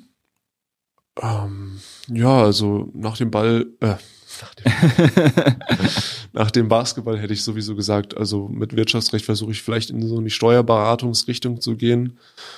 [1.21, 3.95] Ähm, ja, also nach dem Ball, äh,
[4.41, 5.54] nach dem,
[6.34, 10.17] nach dem Basketball hätte ich sowieso gesagt, also mit Wirtschaftsrecht versuche ich vielleicht in so
[10.17, 12.17] eine Steuerberatungsrichtung zu gehen.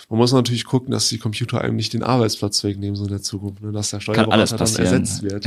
[0.09, 3.21] Man muss natürlich gucken, dass die Computer einem nicht den Arbeitsplatz wegnehmen, so in der
[3.21, 5.45] Zukunft, ne, dass der Steuerberater dann ersetzt wird.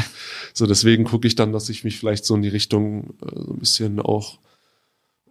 [0.54, 3.52] So, deswegen gucke ich dann, dass ich mich vielleicht so in die Richtung äh, so
[3.52, 4.38] ein bisschen auch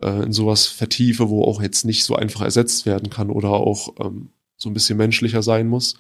[0.02, 3.94] äh, in sowas vertiefe, wo auch jetzt nicht so einfach ersetzt werden kann oder auch
[4.00, 5.96] ähm, so ein bisschen menschlicher sein muss.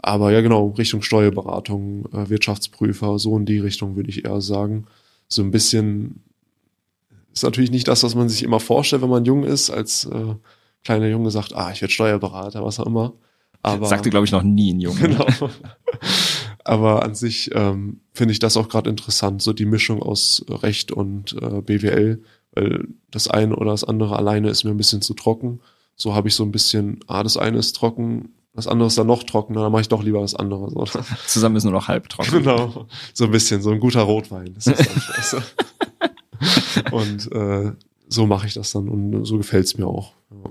[0.00, 4.86] Aber ja, genau, Richtung Steuerberatung, äh, Wirtschaftsprüfer, so in die Richtung würde ich eher sagen.
[5.28, 6.22] So ein bisschen
[7.32, 10.34] ist natürlich nicht das, was man sich immer vorstellt, wenn man jung ist, als äh,
[10.84, 13.14] kleiner Junge sagt, ah, ich werde Steuerberater, was auch immer.
[13.62, 15.00] Aber, Sagte, glaube ich, noch nie ein Junge.
[15.00, 15.26] Genau.
[16.64, 20.92] Aber an sich ähm, finde ich das auch gerade interessant, so die Mischung aus Recht
[20.92, 25.14] und äh, BWL, weil das eine oder das andere alleine ist mir ein bisschen zu
[25.14, 25.60] trocken.
[25.96, 29.06] So habe ich so ein bisschen, ah, das eine ist trocken, das andere ist dann
[29.06, 30.74] noch trockener, dann mache ich doch lieber was anderes.
[30.74, 31.04] Oder?
[31.28, 32.42] Zusammen ist nur noch halb trocken.
[32.42, 34.52] Genau, so ein bisschen, so ein guter Rotwein.
[34.54, 35.42] Das ist dann scheiße.
[36.90, 37.72] und äh,
[38.08, 40.12] so mache ich das dann und so gefällt's mir auch.
[40.32, 40.50] Ja.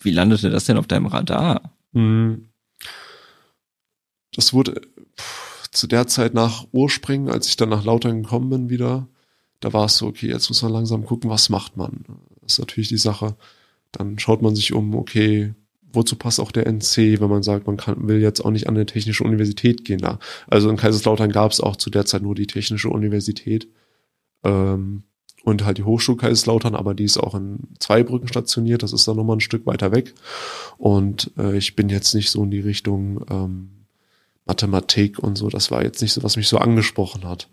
[0.00, 1.74] Wie landete das denn auf deinem Radar?
[1.92, 2.48] Hm.
[4.34, 4.80] Das wurde
[5.20, 9.08] pff, zu der Zeit nach Urspringen, als ich dann nach Lautern gekommen bin wieder,
[9.60, 12.06] da war es so, okay, jetzt muss man langsam gucken, was macht man.
[12.40, 13.36] Das ist natürlich die Sache.
[13.90, 15.52] Dann schaut man sich um, okay,
[15.92, 18.74] wozu passt auch der NC, wenn man sagt, man kann, will jetzt auch nicht an
[18.74, 20.18] eine technische Universität gehen da.
[20.48, 23.68] Also in Kaiserslautern gab es auch zu der Zeit nur die technische Universität
[24.44, 25.04] ähm,
[25.44, 29.16] und halt die Hochschule Kaiserslautern, aber die ist auch in Zweibrücken stationiert, das ist dann
[29.16, 30.14] nochmal ein Stück weiter weg.
[30.78, 33.68] Und äh, ich bin jetzt nicht so in die Richtung ähm,
[34.44, 37.48] Mathematik und so, das war jetzt nicht so, was mich so angesprochen hat.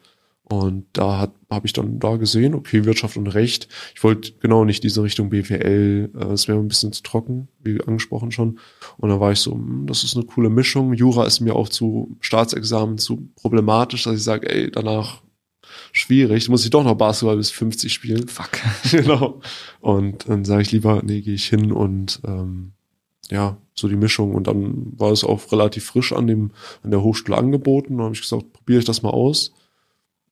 [0.49, 3.67] Und da hat habe ich dann da gesehen, okay, Wirtschaft und Recht.
[3.95, 7.81] Ich wollte genau nicht diese Richtung BWL, äh, es wäre ein bisschen zu trocken, wie
[7.81, 8.59] angesprochen schon.
[8.97, 10.93] Und da war ich so, hm, das ist eine coole Mischung.
[10.93, 15.23] Jura ist mir auch zu Staatsexamen zu problematisch, dass ich sage, ey, danach
[15.91, 16.49] schwierig.
[16.49, 18.27] Muss ich doch noch Basketball bis 50 spielen.
[18.27, 18.51] Fuck.
[18.91, 19.41] genau.
[19.81, 22.73] Und dann sage ich lieber, nee, gehe ich hin und ähm,
[23.31, 24.35] ja, so die Mischung.
[24.35, 26.51] Und dann war es auch relativ frisch an dem,
[26.83, 27.97] an der Hochschule angeboten.
[27.97, 29.53] Dann habe ich gesagt, probiere ich das mal aus.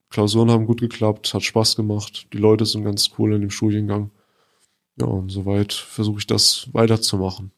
[0.10, 2.28] Klausuren haben gut geklappt, hat Spaß gemacht.
[2.34, 4.12] Die Leute sind ganz cool in dem Studiengang.
[5.00, 7.52] Ja, und soweit versuche ich das weiterzumachen.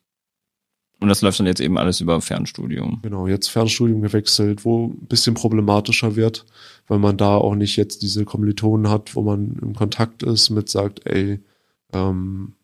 [1.02, 3.00] Und das läuft dann jetzt eben alles über Fernstudium.
[3.02, 6.46] Genau, jetzt Fernstudium gewechselt, wo ein bisschen problematischer wird,
[6.88, 10.68] weil man da auch nicht jetzt diese Kommilitonen hat, wo man im Kontakt ist mit
[10.68, 11.40] sagt, ey,
[11.94, 12.56] ähm,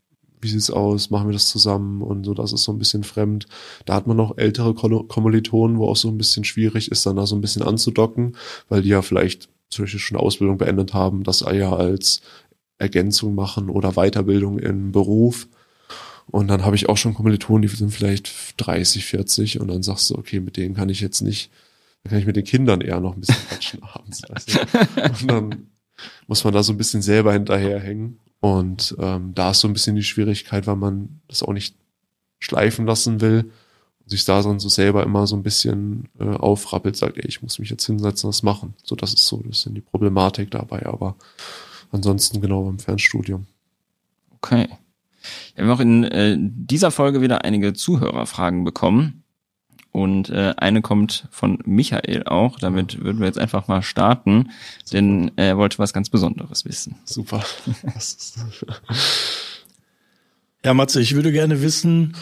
[0.42, 3.48] wie sieht's aus, machen wir das zusammen und so, das ist so ein bisschen fremd.
[3.86, 7.26] Da hat man noch ältere Kommilitonen, wo auch so ein bisschen schwierig ist, dann da
[7.26, 8.36] so ein bisschen anzudocken,
[8.68, 12.22] weil die ja vielleicht zum Beispiel schon Ausbildung beendet haben, das ja als
[12.78, 15.48] Ergänzung machen oder Weiterbildung im Beruf
[16.28, 20.10] und dann habe ich auch schon Kommilitonen, die sind vielleicht 30, 40 und dann sagst
[20.10, 21.52] du, okay, mit denen kann ich jetzt nicht,
[22.04, 24.22] da kann ich mit den Kindern eher noch ein bisschen quatschen abends.
[24.22, 24.32] Du?
[25.02, 25.68] Und dann
[26.28, 28.20] muss man da so ein bisschen selber hinterherhängen.
[28.40, 31.76] Und ähm, da ist so ein bisschen die Schwierigkeit, weil man das auch nicht
[32.40, 33.52] schleifen lassen will
[34.06, 37.60] sich da dann so selber immer so ein bisschen äh, aufrappelt, sagt, ey, ich muss
[37.60, 38.76] mich jetzt hinsetzen, was machen.
[38.84, 41.16] So, das ist so ein bisschen die Problematik dabei, aber
[41.92, 43.48] ansonsten genau beim Fernstudium.
[44.32, 44.68] Okay.
[45.56, 49.24] Wir haben auch in äh, dieser Folge wieder einige Zuhörerfragen bekommen.
[49.92, 52.60] Und äh, eine kommt von Michael auch.
[52.60, 54.52] Damit würden wir jetzt einfach mal starten,
[54.92, 56.98] denn er wollte was ganz Besonderes wissen.
[57.06, 57.42] Super.
[60.66, 62.18] ja, Matze, ich würde gerne wissen,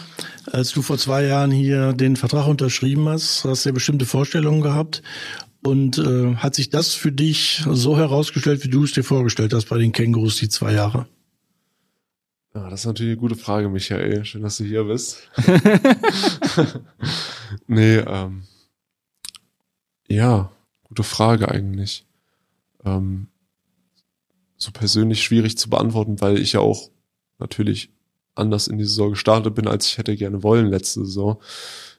[0.52, 4.60] als du vor zwei Jahren hier den Vertrag unterschrieben hast, hast du ja bestimmte Vorstellungen
[4.60, 5.02] gehabt.
[5.62, 9.70] Und äh, hat sich das für dich so herausgestellt, wie du es dir vorgestellt hast
[9.70, 11.06] bei den Kängurus die zwei Jahre?
[12.54, 14.26] Ja, das ist natürlich eine gute Frage, Michael.
[14.26, 15.30] Schön, dass du hier bist.
[17.66, 18.42] nee, ähm,
[20.06, 22.04] ja, gute Frage eigentlich.
[22.84, 23.28] Ähm,
[24.58, 26.90] so persönlich schwierig zu beantworten, weil ich ja auch
[27.38, 27.93] natürlich
[28.34, 31.38] anders in die Saison gestartet bin, als ich hätte gerne wollen letzte Saison.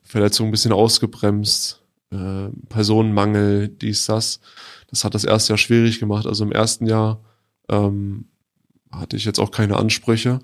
[0.04, 1.82] Verletzung ein bisschen ausgebremst,
[2.12, 4.40] äh, Personenmangel, dies, das.
[4.90, 6.26] Das hat das erste Jahr schwierig gemacht.
[6.26, 7.22] Also im ersten Jahr
[7.70, 8.26] ähm,
[8.92, 10.40] hatte ich jetzt auch keine Ansprüche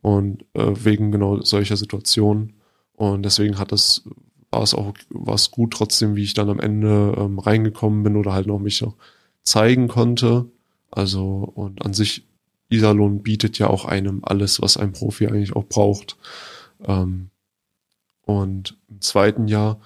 [0.00, 2.54] und äh, wegen genau solcher Situationen.
[2.94, 4.04] Und deswegen hat es,
[4.50, 8.32] war es auch was gut trotzdem, wie ich dann am Ende ähm, reingekommen bin oder
[8.32, 8.94] halt noch mich noch
[9.42, 10.46] zeigen konnte.
[10.90, 12.24] Also und an sich,
[12.74, 16.16] Iserlohn bietet ja auch einem alles, was ein Profi eigentlich auch braucht.
[16.84, 17.30] Ähm,
[18.22, 19.80] und im zweiten Jahr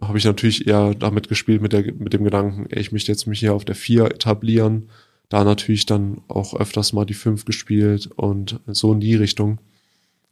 [0.00, 3.26] habe ich natürlich eher damit gespielt mit, der, mit dem Gedanken, ey, ich möchte jetzt
[3.26, 4.88] mich hier auf der vier etablieren
[5.28, 9.60] da natürlich dann auch öfters mal die fünf gespielt und so in die Richtung.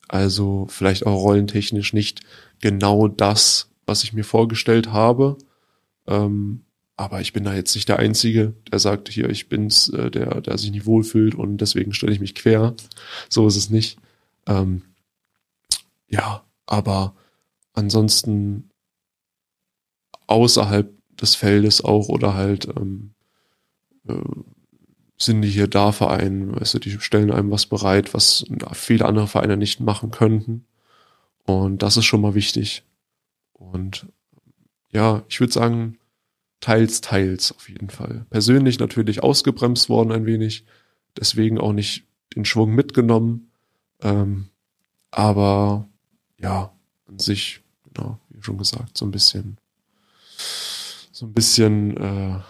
[0.08, 2.20] Also vielleicht auch rollentechnisch nicht
[2.60, 5.36] genau das, was ich mir vorgestellt habe.
[6.06, 6.64] Ähm,
[6.96, 10.40] aber ich bin da jetzt nicht der Einzige, der sagt, hier, ich bin's, äh, der,
[10.40, 12.74] der sich nicht wohlfühlt und deswegen stelle ich mich quer.
[13.28, 13.98] So ist es nicht.
[14.46, 14.82] Ähm,
[16.08, 17.14] ja, aber
[17.72, 18.70] ansonsten
[20.26, 23.14] außerhalb des Feldes auch oder halt ähm,
[24.08, 24.14] äh,
[25.16, 29.28] sind die hier da Vereine, weißt du, die stellen einem was bereit, was viele andere
[29.28, 30.66] Vereine nicht machen könnten.
[31.44, 32.84] Und das ist schon mal wichtig.
[33.52, 34.06] Und
[34.90, 35.98] ja, ich würde sagen,
[36.64, 38.24] teils, teils auf jeden Fall.
[38.30, 40.64] Persönlich natürlich ausgebremst worden ein wenig,
[41.14, 42.04] deswegen auch nicht
[42.34, 43.50] den Schwung mitgenommen.
[44.00, 44.48] Ähm,
[45.10, 45.86] aber
[46.38, 46.72] ja,
[47.06, 47.60] an sich,
[47.92, 49.58] genau, wie schon gesagt, so ein bisschen,
[51.12, 52.40] so ein bisschen äh,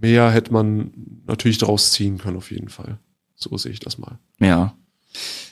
[0.00, 2.98] mehr hätte man natürlich daraus ziehen können, auf jeden Fall.
[3.36, 4.18] So sehe ich das mal.
[4.40, 4.76] Ja.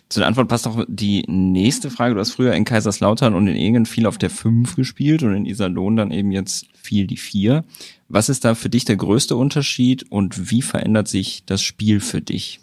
[0.08, 2.14] Zu der Antwort passt auch die nächste Frage.
[2.14, 5.46] Du hast früher in Kaiserslautern und in Egen viel auf der 5 gespielt und in
[5.46, 7.64] Iserlohn dann eben jetzt viel die 4.
[8.08, 12.20] Was ist da für dich der größte Unterschied und wie verändert sich das Spiel für
[12.20, 12.60] dich?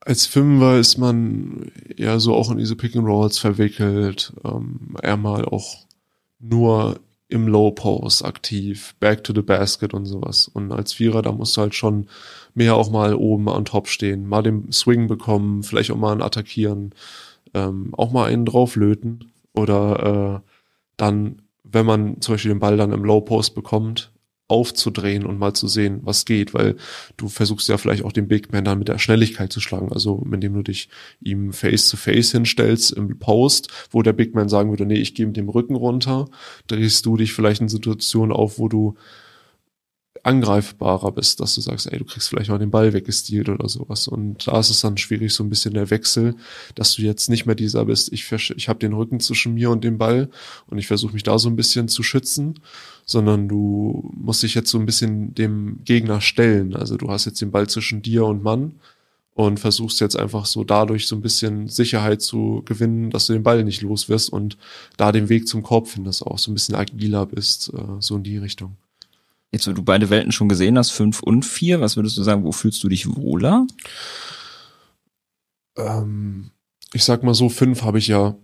[0.00, 5.16] Als Fünfer ist man eher so auch in diese Pick and Rolls verwickelt, ähm, eher
[5.16, 5.86] mal auch
[6.38, 7.00] nur
[7.34, 10.48] im Low Post aktiv, Back to the Basket und sowas.
[10.48, 12.06] Und als Vierer, da musst du halt schon
[12.54, 16.22] mehr auch mal oben an Top stehen, mal den Swing bekommen, vielleicht auch mal einen
[16.22, 16.94] attackieren,
[17.52, 20.50] ähm, auch mal einen drauflöten oder äh,
[20.96, 24.12] dann, wenn man zum Beispiel den Ball dann im Low Post bekommt,
[24.48, 26.76] aufzudrehen und mal zu sehen, was geht, weil
[27.16, 30.22] du versuchst ja vielleicht auch den Big Man dann mit der Schnelligkeit zu schlagen, also
[30.30, 30.88] indem du dich
[31.22, 35.14] ihm face to face hinstellst im Post, wo der Big Man sagen würde, nee, ich
[35.14, 36.26] gehe mit dem Rücken runter,
[36.66, 38.96] drehst du dich vielleicht in Situationen auf, wo du
[40.24, 44.08] angreifbarer bist, dass du sagst, ey, du kriegst vielleicht mal den Ball weggestealt oder sowas.
[44.08, 46.36] Und da ist es dann schwierig, so ein bisschen der Wechsel,
[46.74, 49.84] dass du jetzt nicht mehr dieser bist, ich, ich habe den Rücken zwischen mir und
[49.84, 50.30] dem Ball
[50.66, 52.60] und ich versuche mich da so ein bisschen zu schützen,
[53.06, 56.74] sondern du musst dich jetzt so ein bisschen dem Gegner stellen.
[56.74, 58.74] Also du hast jetzt den Ball zwischen dir und Mann
[59.34, 63.42] und versuchst jetzt einfach so dadurch so ein bisschen Sicherheit zu gewinnen, dass du den
[63.42, 64.56] Ball nicht los wirst und
[64.96, 68.22] da den Weg zum Korb findest, auch so ein bisschen agiler bist, äh, so in
[68.22, 68.76] die Richtung.
[69.50, 72.44] Jetzt, wo du beide Welten schon gesehen hast, fünf und vier, was würdest du sagen,
[72.44, 73.66] wo fühlst du dich wohler?
[75.76, 76.50] Ähm,
[76.92, 78.36] ich sag mal so, fünf habe ich ja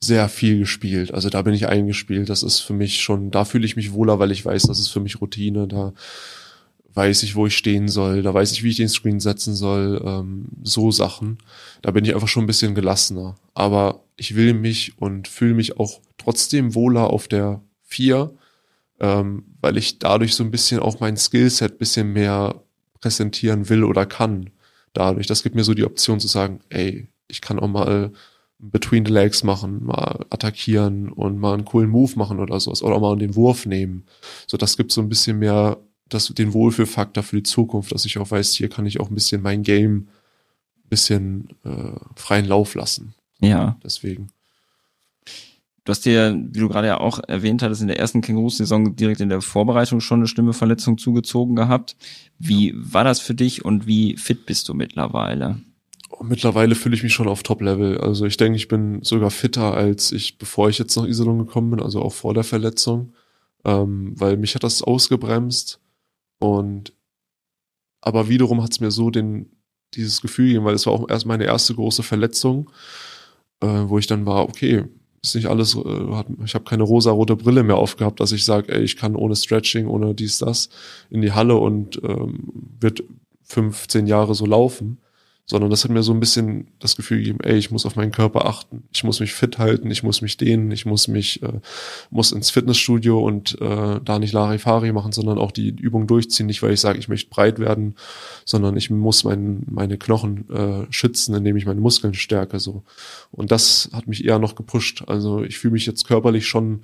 [0.00, 1.12] sehr viel gespielt.
[1.12, 2.28] Also da bin ich eingespielt.
[2.28, 4.88] Das ist für mich schon, da fühle ich mich wohler, weil ich weiß, das ist
[4.88, 5.66] für mich Routine.
[5.66, 5.92] Da
[6.94, 10.02] weiß ich, wo ich stehen soll, da weiß ich, wie ich den Screen setzen soll,
[10.04, 11.38] ähm, so Sachen.
[11.82, 13.36] Da bin ich einfach schon ein bisschen gelassener.
[13.54, 18.32] Aber ich will mich und fühle mich auch trotzdem wohler auf der 4,
[19.00, 22.62] ähm, weil ich dadurch so ein bisschen auch mein Skillset bisschen mehr
[23.00, 24.50] präsentieren will oder kann.
[24.94, 28.12] Dadurch, das gibt mir so die Option zu sagen, ey, ich kann auch mal
[28.58, 32.96] Between the Legs machen, mal attackieren und mal einen coolen Move machen oder sowas oder
[32.96, 34.04] auch mal den Wurf nehmen.
[34.46, 35.78] So, das gibt so ein bisschen mehr
[36.08, 39.14] das, den Wohlfühlfaktor für die Zukunft, dass ich auch weiß, hier kann ich auch ein
[39.14, 40.08] bisschen mein Game
[40.84, 43.14] ein bisschen äh, freien Lauf lassen.
[43.40, 43.76] Ja.
[43.84, 44.28] Deswegen.
[45.84, 49.20] Du hast dir, wie du gerade ja auch erwähnt hattest, in der ersten Kängurus-Saison direkt
[49.20, 51.96] in der Vorbereitung schon eine Stimmeverletzung zugezogen gehabt.
[52.38, 55.60] Wie war das für dich und wie fit bist du mittlerweile?
[56.18, 57.98] Oh, mittlerweile fühle ich mich schon auf Top-Level.
[57.98, 61.70] Also ich denke, ich bin sogar fitter, als ich, bevor ich jetzt nach Iserlohn gekommen
[61.70, 63.12] bin, also auch vor der Verletzung.
[63.64, 65.80] Ähm, weil mich hat das ausgebremst
[66.38, 66.92] und
[68.00, 69.50] aber wiederum hat es mir so den,
[69.94, 72.70] dieses Gefühl gegeben, weil es war auch erst meine erste große Verletzung,
[73.60, 74.84] äh, wo ich dann war, okay,
[75.22, 78.82] ist nicht alles, äh, ich habe keine rosa-rote Brille mehr aufgehabt, dass ich sage, ey,
[78.82, 80.68] ich kann ohne Stretching, ohne dies, das
[81.10, 83.02] in die Halle und ähm, wird
[83.42, 84.98] 15 Jahre so laufen
[85.48, 88.10] sondern das hat mir so ein bisschen das Gefühl gegeben, ey, ich muss auf meinen
[88.10, 91.60] Körper achten, ich muss mich fit halten, ich muss mich dehnen, ich muss mich, äh,
[92.10, 96.62] muss ins Fitnessstudio und äh, da nicht Larifari machen, sondern auch die Übung durchziehen, nicht
[96.62, 97.94] weil ich sage, ich möchte breit werden,
[98.44, 102.82] sondern ich muss mein, meine Knochen äh, schützen, indem ich meine Muskeln stärke, so.
[103.30, 105.04] Und das hat mich eher noch gepusht.
[105.06, 106.82] Also ich fühle mich jetzt körperlich schon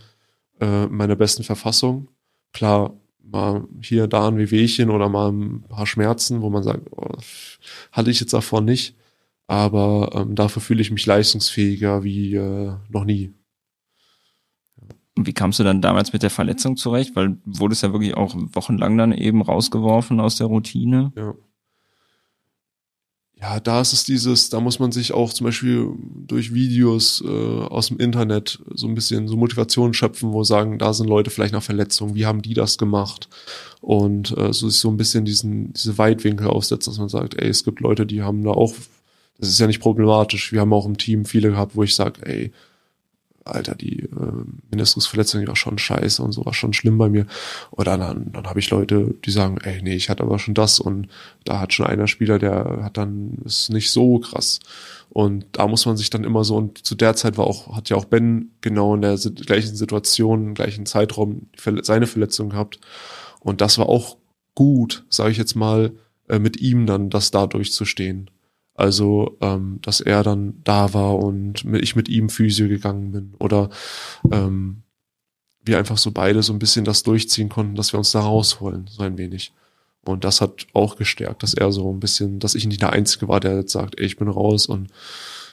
[0.61, 2.09] äh, in meiner besten Verfassung.
[2.53, 2.95] Klar,
[3.25, 7.17] mal hier, da ein Wehwehchen oder mal ein paar Schmerzen, wo man sagt, oh,
[7.93, 8.97] hatte ich jetzt davor nicht.
[9.47, 13.33] Aber ähm, dafür fühle ich mich leistungsfähiger wie äh, noch nie.
[15.17, 17.15] Und wie kamst du dann damals mit der Verletzung zurecht?
[17.17, 21.13] Weil wurdest ja wirklich auch wochenlang dann eben rausgeworfen aus der Routine.
[21.17, 21.35] Ja
[23.43, 25.89] ja, da ist es dieses, da muss man sich auch zum Beispiel
[26.29, 30.93] durch Videos äh, aus dem Internet so ein bisschen so Motivation schöpfen, wo sagen, da
[30.93, 33.29] sind Leute vielleicht nach Verletzungen, wie haben die das gemacht?
[33.81, 37.49] Und äh, so sich so ein bisschen diesen, diese Weitwinkel aufsetzt, dass man sagt, ey,
[37.49, 38.75] es gibt Leute, die haben da auch,
[39.39, 40.53] das ist ja nicht problematisch.
[40.53, 42.53] Wir haben auch im Team viele gehabt, wo ich sage, ey,
[43.45, 47.27] Alter, die äh, Meniskusverletzung die war schon scheiße und so war schon schlimm bei mir.
[47.71, 50.81] Oder dann, dann habe ich Leute, die sagen, ey, nee, ich hatte aber schon das
[50.81, 51.09] und
[51.45, 54.61] da hat schon einer Spieler, der hat dann, ist nicht so krass.
[55.11, 57.91] Und da muss man sich dann immer so, und zu der Zeit war auch, hat
[57.91, 61.49] ja auch Ben genau in der gleichen Situation, im gleichen Zeitraum
[61.83, 62.81] seine Verletzung gehabt.
[63.41, 64.17] Und das war auch
[64.55, 65.93] gut, sage ich jetzt mal,
[66.29, 68.31] äh, mit ihm dann das da durchzustehen.
[68.83, 73.35] Also, ähm, dass er dann da war und ich mit ihm Physio gegangen bin.
[73.39, 73.71] Oder
[74.33, 74.83] ähm,
[75.63, 78.89] wir einfach so beide so ein bisschen das durchziehen konnten, dass wir uns da rausholen,
[78.91, 79.53] so ein wenig.
[80.05, 83.29] Und das hat auch gestärkt, dass er so ein bisschen, dass ich nicht der Einzige
[83.29, 84.89] war, der jetzt sagt, ey, ich bin raus und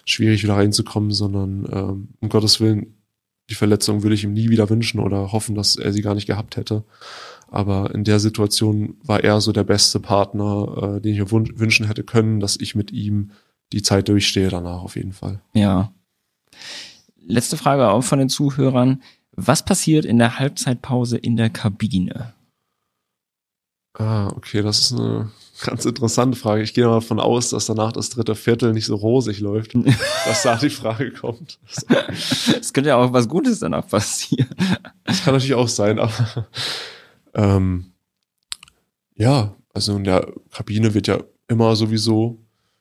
[0.06, 2.96] schwierig wieder reinzukommen, sondern ähm, um Gottes Willen,
[3.52, 6.26] die Verletzung würde ich ihm nie wieder wünschen oder hoffen, dass er sie gar nicht
[6.26, 6.84] gehabt hätte.
[7.52, 11.88] Aber in der Situation war er so der beste Partner, äh, den ich mir wünschen
[11.88, 13.32] hätte können, dass ich mit ihm
[13.74, 15.42] die Zeit durchstehe danach auf jeden Fall.
[15.54, 15.92] Ja.
[17.26, 19.02] Letzte Frage auch von den Zuhörern.
[19.32, 22.34] Was passiert in der Halbzeitpause in der Kabine?
[23.94, 25.32] Ah, okay, das ist eine
[25.66, 26.62] ganz interessante Frage.
[26.62, 29.76] Ich gehe mal davon aus, dass danach das dritte Viertel nicht so rosig läuft,
[30.26, 31.60] dass da die Frage kommt.
[32.60, 34.50] Es könnte ja auch was Gutes danach passieren.
[35.04, 36.48] Das kann natürlich auch sein, aber
[37.34, 37.92] ähm,
[39.16, 42.40] ja, also in der Kabine wird ja immer sowieso,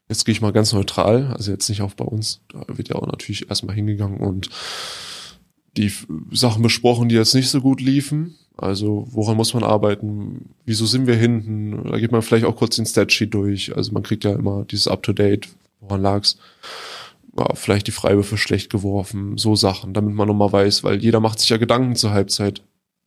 [0.08, 2.96] jetzt gehe ich mal ganz neutral, also jetzt nicht auch bei uns, da wird ja
[2.96, 4.48] auch natürlich erstmal hingegangen und
[5.76, 5.92] die
[6.32, 8.36] Sachen besprochen, die jetzt nicht so gut liefen.
[8.56, 10.54] Also woran muss man arbeiten?
[10.64, 11.84] Wieso sind wir hinten?
[11.84, 13.76] Da geht man vielleicht auch kurz den Statsheet durch.
[13.76, 15.48] Also man kriegt ja immer dieses Up-to-Date,
[15.80, 16.38] woran lag's?
[17.38, 21.38] Ja, vielleicht die Freiwürfe schlecht geworfen, so Sachen, damit man nochmal weiß, weil jeder macht
[21.38, 22.62] sich ja Gedanken zur Halbzeit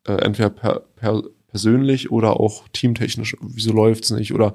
[0.05, 4.53] äh, entweder per, per, persönlich oder auch teamtechnisch, wieso läuft's nicht oder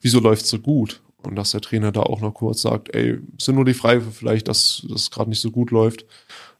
[0.00, 1.00] wieso läuft's so gut?
[1.22, 4.48] Und dass der Trainer da auch noch kurz sagt, ey, sind nur die Freiwürfe vielleicht,
[4.48, 6.04] dass das gerade nicht so gut läuft,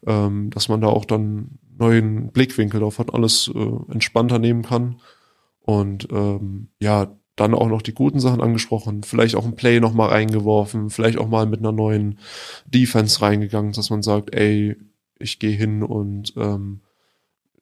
[0.06, 5.00] ähm, dass man da auch dann neuen Blickwinkel darauf hat, alles äh, entspannter nehmen kann.
[5.62, 10.10] Und ähm, ja, dann auch noch die guten Sachen angesprochen, vielleicht auch ein Play nochmal
[10.10, 12.18] reingeworfen, vielleicht auch mal mit einer neuen
[12.66, 14.76] Defense reingegangen, dass man sagt, ey,
[15.18, 16.80] ich gehe hin und ähm,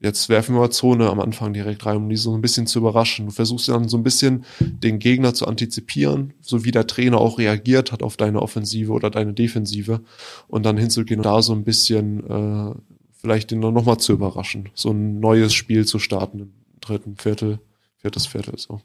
[0.01, 2.79] jetzt werfen wir mal Zone am Anfang direkt rein, um die so ein bisschen zu
[2.79, 3.27] überraschen.
[3.27, 7.39] Du versuchst dann so ein bisschen den Gegner zu antizipieren, so wie der Trainer auch
[7.39, 10.01] reagiert hat auf deine Offensive oder deine Defensive
[10.49, 12.75] und dann hinzugehen und da so ein bisschen äh,
[13.13, 17.61] vielleicht den dann nochmal zu überraschen, so ein neues Spiel zu starten im dritten Viertel,
[17.99, 18.81] viertes Viertel so.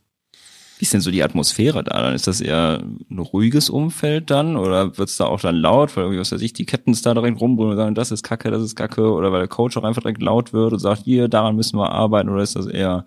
[0.77, 2.01] Wie ist denn so die Atmosphäre da?
[2.01, 6.17] Dann ist das eher ein ruhiges Umfeld dann oder wird's da auch dann laut, weil
[6.19, 8.75] was weiß ich, die Captains da direkt rumbrüllen und sagen, das ist Kacke, das ist
[8.75, 11.77] Kacke oder weil der Coach auch einfach direkt laut wird und sagt, hier, daran müssen
[11.77, 13.05] wir arbeiten oder ist das eher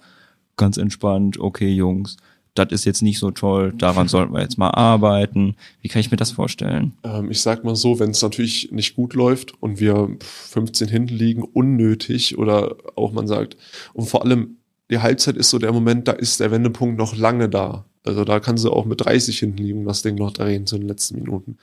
[0.56, 2.16] ganz entspannt, okay Jungs,
[2.58, 5.56] das ist jetzt nicht so toll, daran sollten wir jetzt mal arbeiten.
[5.80, 6.92] Wie kann ich mir das vorstellen?
[7.04, 11.14] Ähm, ich sag mal so, wenn es natürlich nicht gut läuft und wir 15 hinten
[11.14, 13.56] liegen, unnötig oder auch man sagt,
[13.94, 14.57] und vor allem
[14.90, 17.84] die Halbzeit ist so der Moment, da ist der Wendepunkt noch lange da.
[18.04, 20.88] Also da kann sie auch mit 30 hinten liegen, das Ding noch drehen zu den
[20.88, 21.58] letzten Minuten.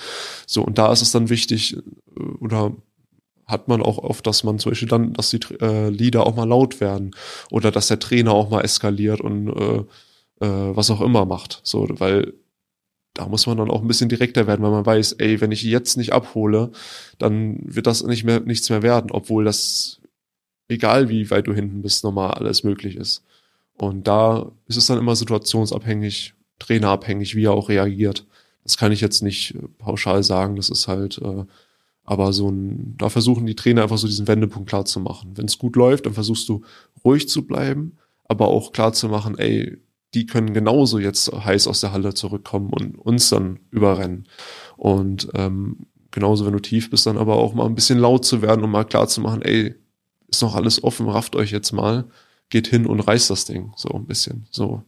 [0.45, 2.73] So, und da ist es dann wichtig, äh, oder
[3.47, 6.47] hat man auch oft, dass man zum Beispiel dann, dass die äh, Lieder auch mal
[6.47, 7.11] laut werden
[7.51, 9.77] oder dass der Trainer auch mal eskaliert und äh,
[10.45, 11.61] äh, was auch immer macht.
[11.63, 12.33] So, weil
[13.13, 15.63] da muss man dann auch ein bisschen direkter werden, weil man weiß, ey, wenn ich
[15.63, 16.71] jetzt nicht abhole,
[17.17, 20.01] dann wird das nicht mehr nichts mehr werden, obwohl das
[20.67, 23.23] egal wie weit du hinten bist, nochmal alles möglich ist.
[23.77, 28.25] Und da ist es dann immer situationsabhängig, trainerabhängig, wie er auch reagiert.
[28.63, 31.45] Das kann ich jetzt nicht äh, pauschal sagen, das ist halt, äh,
[32.03, 35.31] aber so ein, da versuchen die Trainer einfach so diesen Wendepunkt klar zu machen.
[35.35, 36.61] Wenn es gut läuft, dann versuchst du
[37.03, 39.77] ruhig zu bleiben, aber auch klar zu machen, ey,
[40.13, 44.27] die können genauso jetzt heiß aus der Halle zurückkommen und uns dann überrennen.
[44.77, 48.41] Und ähm, genauso, wenn du tief bist, dann aber auch mal ein bisschen laut zu
[48.41, 49.75] werden und mal klar zu machen, ey,
[50.35, 52.05] ist noch alles offen, rafft euch jetzt mal,
[52.49, 54.47] geht hin und reißt das Ding so ein bisschen.
[54.51, 54.83] So,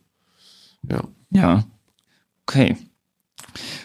[0.89, 1.03] ja.
[1.29, 1.65] Ja,
[2.45, 2.77] okay.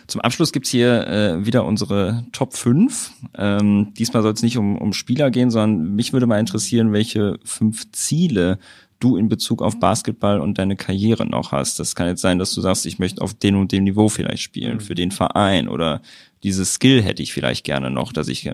[0.07, 3.13] Zum Abschluss gibt's hier äh, wieder unsere Top 5.
[3.37, 7.39] Ähm, diesmal soll es nicht um, um Spieler gehen, sondern mich würde mal interessieren, welche
[7.45, 8.59] fünf Ziele
[8.99, 11.81] du in Bezug auf Basketball und deine Karriere noch hast.
[11.81, 14.43] Das kann jetzt sein, dass du sagst, ich möchte auf dem und dem Niveau vielleicht
[14.43, 14.81] spielen, mhm.
[14.81, 16.03] für den Verein oder
[16.43, 18.51] dieses Skill hätte ich vielleicht gerne noch, dass ich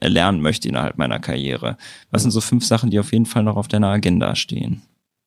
[0.00, 1.76] erlernen möchte innerhalb meiner Karriere.
[2.10, 4.82] Was sind so fünf Sachen, die auf jeden Fall noch auf deiner Agenda stehen?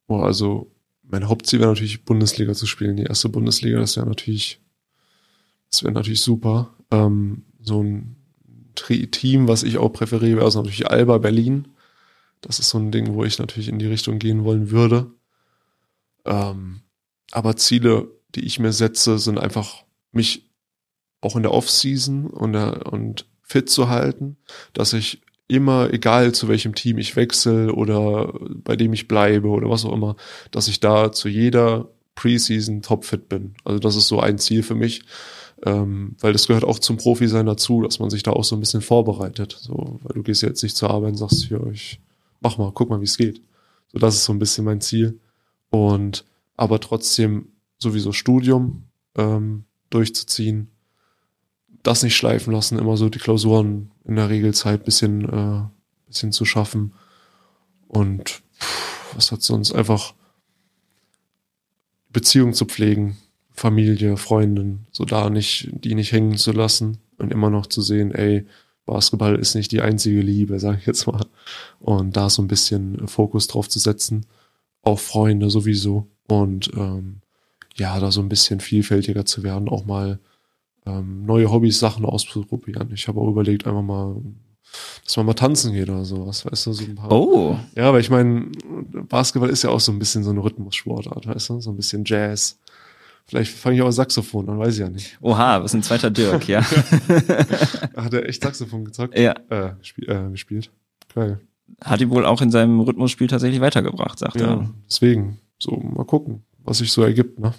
[0.08, 0.72] Boah, also
[1.04, 2.98] mein Hauptziel wäre natürlich Bundesliga zu spielen.
[2.98, 4.60] Die erste Bundesliga, das wäre natürlich,
[5.70, 6.74] das wäre natürlich super.
[6.92, 8.16] Ähm, so ein
[8.76, 11.68] Team, was ich auch präferiere, wäre also natürlich Alba Berlin.
[12.42, 15.12] Das ist so ein Ding, wo ich natürlich in die Richtung gehen wollen würde.
[16.26, 16.82] Ähm,
[17.32, 20.47] aber Ziele, die ich mir setze, sind einfach mich
[21.22, 24.38] auch in der Offseason und, und fit zu halten,
[24.74, 29.70] dass ich immer, egal zu welchem Team ich wechsle oder bei dem ich bleibe oder
[29.70, 30.16] was auch immer,
[30.52, 33.54] dass ich da zu jeder Preseason topfit bin.
[33.64, 35.04] Also das ist so ein Ziel für mich,
[35.66, 38.60] ähm, weil das gehört auch zum Profi-Sein dazu, dass man sich da auch so ein
[38.60, 39.58] bisschen vorbereitet.
[39.60, 42.02] So, weil du gehst jetzt nicht zur Arbeit und sagst, hier, ich
[42.42, 43.42] mach mal, guck mal, wie es geht.
[43.94, 45.20] So, das ist so ein bisschen mein Ziel.
[45.70, 46.26] Und
[46.58, 48.84] aber trotzdem sowieso Studium
[49.16, 50.72] ähm, durchzuziehen,
[51.88, 55.64] das nicht schleifen lassen, immer so die Klausuren in der Regelzeit bisschen, äh,
[56.08, 56.94] bisschen zu schaffen.
[57.88, 60.14] Und pff, was hat sonst einfach
[62.10, 63.18] Beziehung zu pflegen,
[63.54, 68.14] Familie, Freundin, so da nicht, die nicht hängen zu lassen und immer noch zu sehen,
[68.14, 68.46] ey,
[68.86, 71.26] Basketball ist nicht die einzige Liebe, sage ich jetzt mal.
[71.80, 74.26] Und da so ein bisschen Fokus drauf zu setzen.
[74.82, 76.08] Auch Freunde sowieso.
[76.28, 77.22] Und ähm,
[77.76, 80.20] ja, da so ein bisschen vielfältiger zu werden, auch mal
[80.88, 82.90] ähm, neue Hobbys, Sachen auszuprobieren.
[82.94, 84.16] Ich habe auch überlegt, einfach mal,
[85.04, 87.12] dass man mal tanzen geht oder sowas, weißt du, so ein paar.
[87.12, 87.58] Oh.
[87.76, 88.48] Ja, weil ich meine,
[89.10, 92.04] Basketball ist ja auch so ein bisschen so eine Rhythmussportart, weißt du, so ein bisschen
[92.06, 92.60] Jazz.
[93.26, 95.18] Vielleicht fange ich auch Saxophon an, weiß ich ja nicht.
[95.22, 96.62] Oha, was ein zweiter Dirk, ja.
[97.96, 99.18] Hat er echt Saxophon gezockt?
[99.20, 99.34] Ja.
[99.50, 100.72] Äh, spiel, äh, gespielt.
[101.14, 101.42] Geil.
[101.84, 104.74] Hat ihn wohl auch in seinem Rhythmusspiel tatsächlich weitergebracht, sagt Ja, er.
[104.90, 105.40] deswegen.
[105.60, 107.54] So, mal gucken, was sich so ergibt, ne?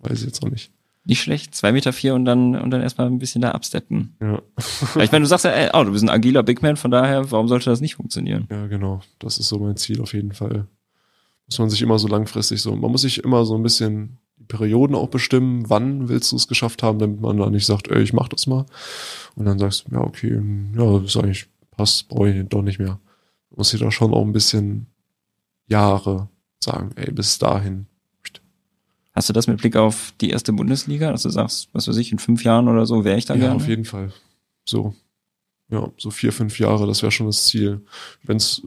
[0.00, 0.70] Weiß ich jetzt auch nicht.
[1.04, 4.14] Nicht schlecht, zwei Meter vier und dann und dann erstmal ein bisschen da absteppen.
[4.20, 4.42] Ja.
[5.00, 7.30] Ich meine, du sagst ja, ey, oh, du bist ein agiler Big Man, von daher,
[7.30, 8.46] warum sollte das nicht funktionieren?
[8.50, 9.00] Ja, genau.
[9.18, 10.66] Das ist so mein Ziel auf jeden Fall.
[11.46, 14.44] Muss man sich immer so langfristig so, man muss sich immer so ein bisschen die
[14.44, 18.02] Perioden auch bestimmen, wann willst du es geschafft haben, damit man dann nicht sagt, ey,
[18.02, 18.66] ich mach das mal.
[19.34, 20.42] Und dann sagst du, ja, okay,
[20.76, 22.98] ja, das ist eigentlich passt, brauche ich doch nicht mehr.
[23.50, 24.86] Man muss sich da schon auch ein bisschen
[25.68, 26.28] Jahre
[26.60, 27.86] sagen, ey, bis dahin.
[29.18, 32.12] Hast du das mit Blick auf die erste Bundesliga, dass du sagst, was weiß ich,
[32.12, 33.56] in fünf Jahren oder so wäre ich da Ja, gerne?
[33.56, 34.12] auf jeden Fall.
[34.64, 34.94] So.
[35.68, 37.84] Ja, so vier, fünf Jahre, das wäre schon das Ziel.
[38.22, 38.62] Wenn's,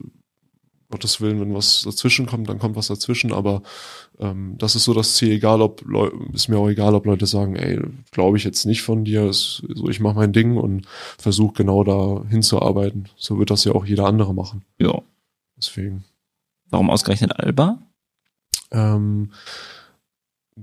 [0.89, 3.63] Gottes Willen, wenn was dazwischen kommt, dann kommt was dazwischen, aber
[4.19, 7.27] ähm, das ist so das Ziel, egal ob Leu ist mir auch egal, ob Leute
[7.27, 7.79] sagen, ey,
[8.11, 10.85] glaube ich jetzt nicht von dir, ist, so ich mache mein Ding und
[11.17, 13.07] versuche genau da hinzuarbeiten.
[13.15, 14.65] So wird das ja auch jeder andere machen.
[14.79, 15.01] Ja.
[15.55, 16.03] Deswegen.
[16.69, 17.77] Warum ausgerechnet Alba?
[18.71, 19.31] Ähm,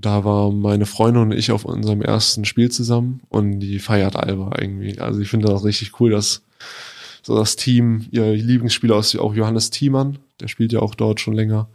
[0.01, 4.53] da war meine Freundin und ich auf unserem ersten Spiel zusammen und die feiert Alba
[4.59, 4.99] irgendwie.
[4.99, 6.43] Also ich finde das richtig cool, dass
[7.21, 11.33] so das Team, ihr Lieblingsspieler ist auch Johannes Thiemann, der spielt ja auch dort schon
[11.33, 11.69] länger.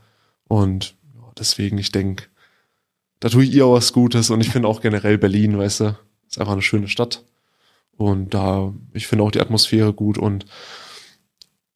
[0.48, 0.96] Und
[1.38, 2.24] deswegen, ich denke,
[3.20, 5.98] da tue ich ihr auch was Gutes und ich finde auch generell Berlin, weißt du,
[6.28, 7.24] ist einfach eine schöne Stadt.
[7.96, 10.46] Und da, ich finde auch die Atmosphäre gut und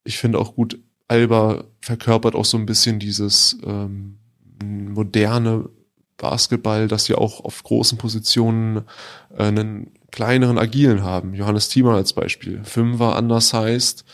[0.04, 4.18] ich finde auch gut, Alba verkörpert auch so ein bisschen dieses ähm,
[4.62, 5.68] moderne
[6.18, 8.84] Basketball, dass sie auch auf großen Positionen
[9.36, 11.34] äh, einen kleineren Agilen haben.
[11.34, 12.62] Johannes Thiemann als Beispiel.
[12.64, 14.04] Fünfer undersized,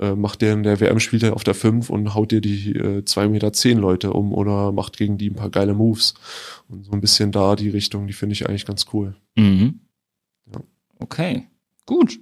[0.00, 2.72] äh, macht der in der WM spielt er auf der 5 und haut dir die
[2.72, 6.14] äh, 2 Meter zehn Leute um oder macht gegen die ein paar geile Moves.
[6.68, 9.14] Und so ein bisschen da die Richtung, die finde ich eigentlich ganz cool.
[9.36, 9.80] Mhm.
[10.52, 10.60] Ja.
[10.98, 11.46] Okay,
[11.86, 12.18] gut.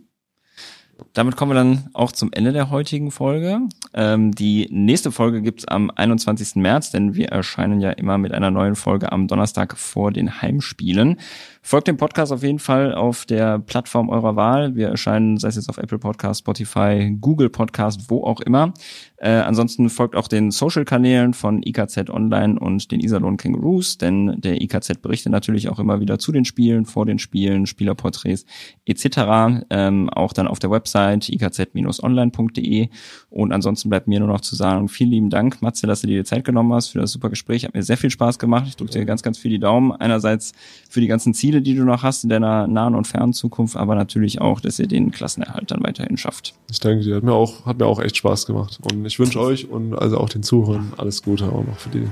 [1.13, 3.61] Damit kommen wir dann auch zum Ende der heutigen Folge.
[3.95, 6.57] Ähm, die nächste Folge gibt's am 21.
[6.57, 11.19] März, denn wir erscheinen ja immer mit einer neuen Folge am Donnerstag vor den Heimspielen.
[11.63, 14.77] Folgt dem Podcast auf jeden Fall auf der Plattform eurer Wahl.
[14.77, 18.73] Wir erscheinen, sei es jetzt auf Apple Podcast, Spotify, Google Podcast, wo auch immer.
[19.19, 24.63] Äh, ansonsten folgt auch den Social-Kanälen von IKZ Online und den Iserlohn Kangaroos, denn der
[24.63, 28.47] IKZ berichtet natürlich auch immer wieder zu den Spielen, vor den Spielen, Spielerporträts
[28.87, 29.67] etc.
[29.69, 32.89] Ähm, auch dann auf der Website ikz-online.de.
[33.29, 36.23] Und ansonsten bleibt mir nur noch zu sagen, vielen lieben Dank, Matze, dass du dir
[36.23, 37.67] die Zeit genommen hast für das super Gespräch.
[37.67, 38.65] Hat mir sehr viel Spaß gemacht.
[38.69, 39.93] Ich drücke dir ganz, ganz viel die Daumen.
[39.93, 40.53] Einerseits
[40.89, 43.77] für die ganzen Ziele, Ziele, die du noch hast in deiner nahen und fernen Zukunft,
[43.77, 46.55] aber natürlich auch, dass ihr den Klassenerhalt dann weiterhin schafft.
[46.71, 47.17] Ich danke dir.
[47.17, 48.79] Hat mir auch, hat mir auch echt Spaß gemacht.
[48.81, 52.07] Und ich wünsche euch und also auch den Zuhörern alles Gute auch noch für die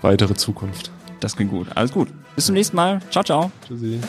[0.00, 0.90] weitere Zukunft.
[1.20, 1.68] Das klingt gut.
[1.76, 2.08] Alles gut.
[2.34, 3.00] Bis zum nächsten Mal.
[3.10, 3.52] Ciao, ciao.
[3.68, 4.00] Tschüssi.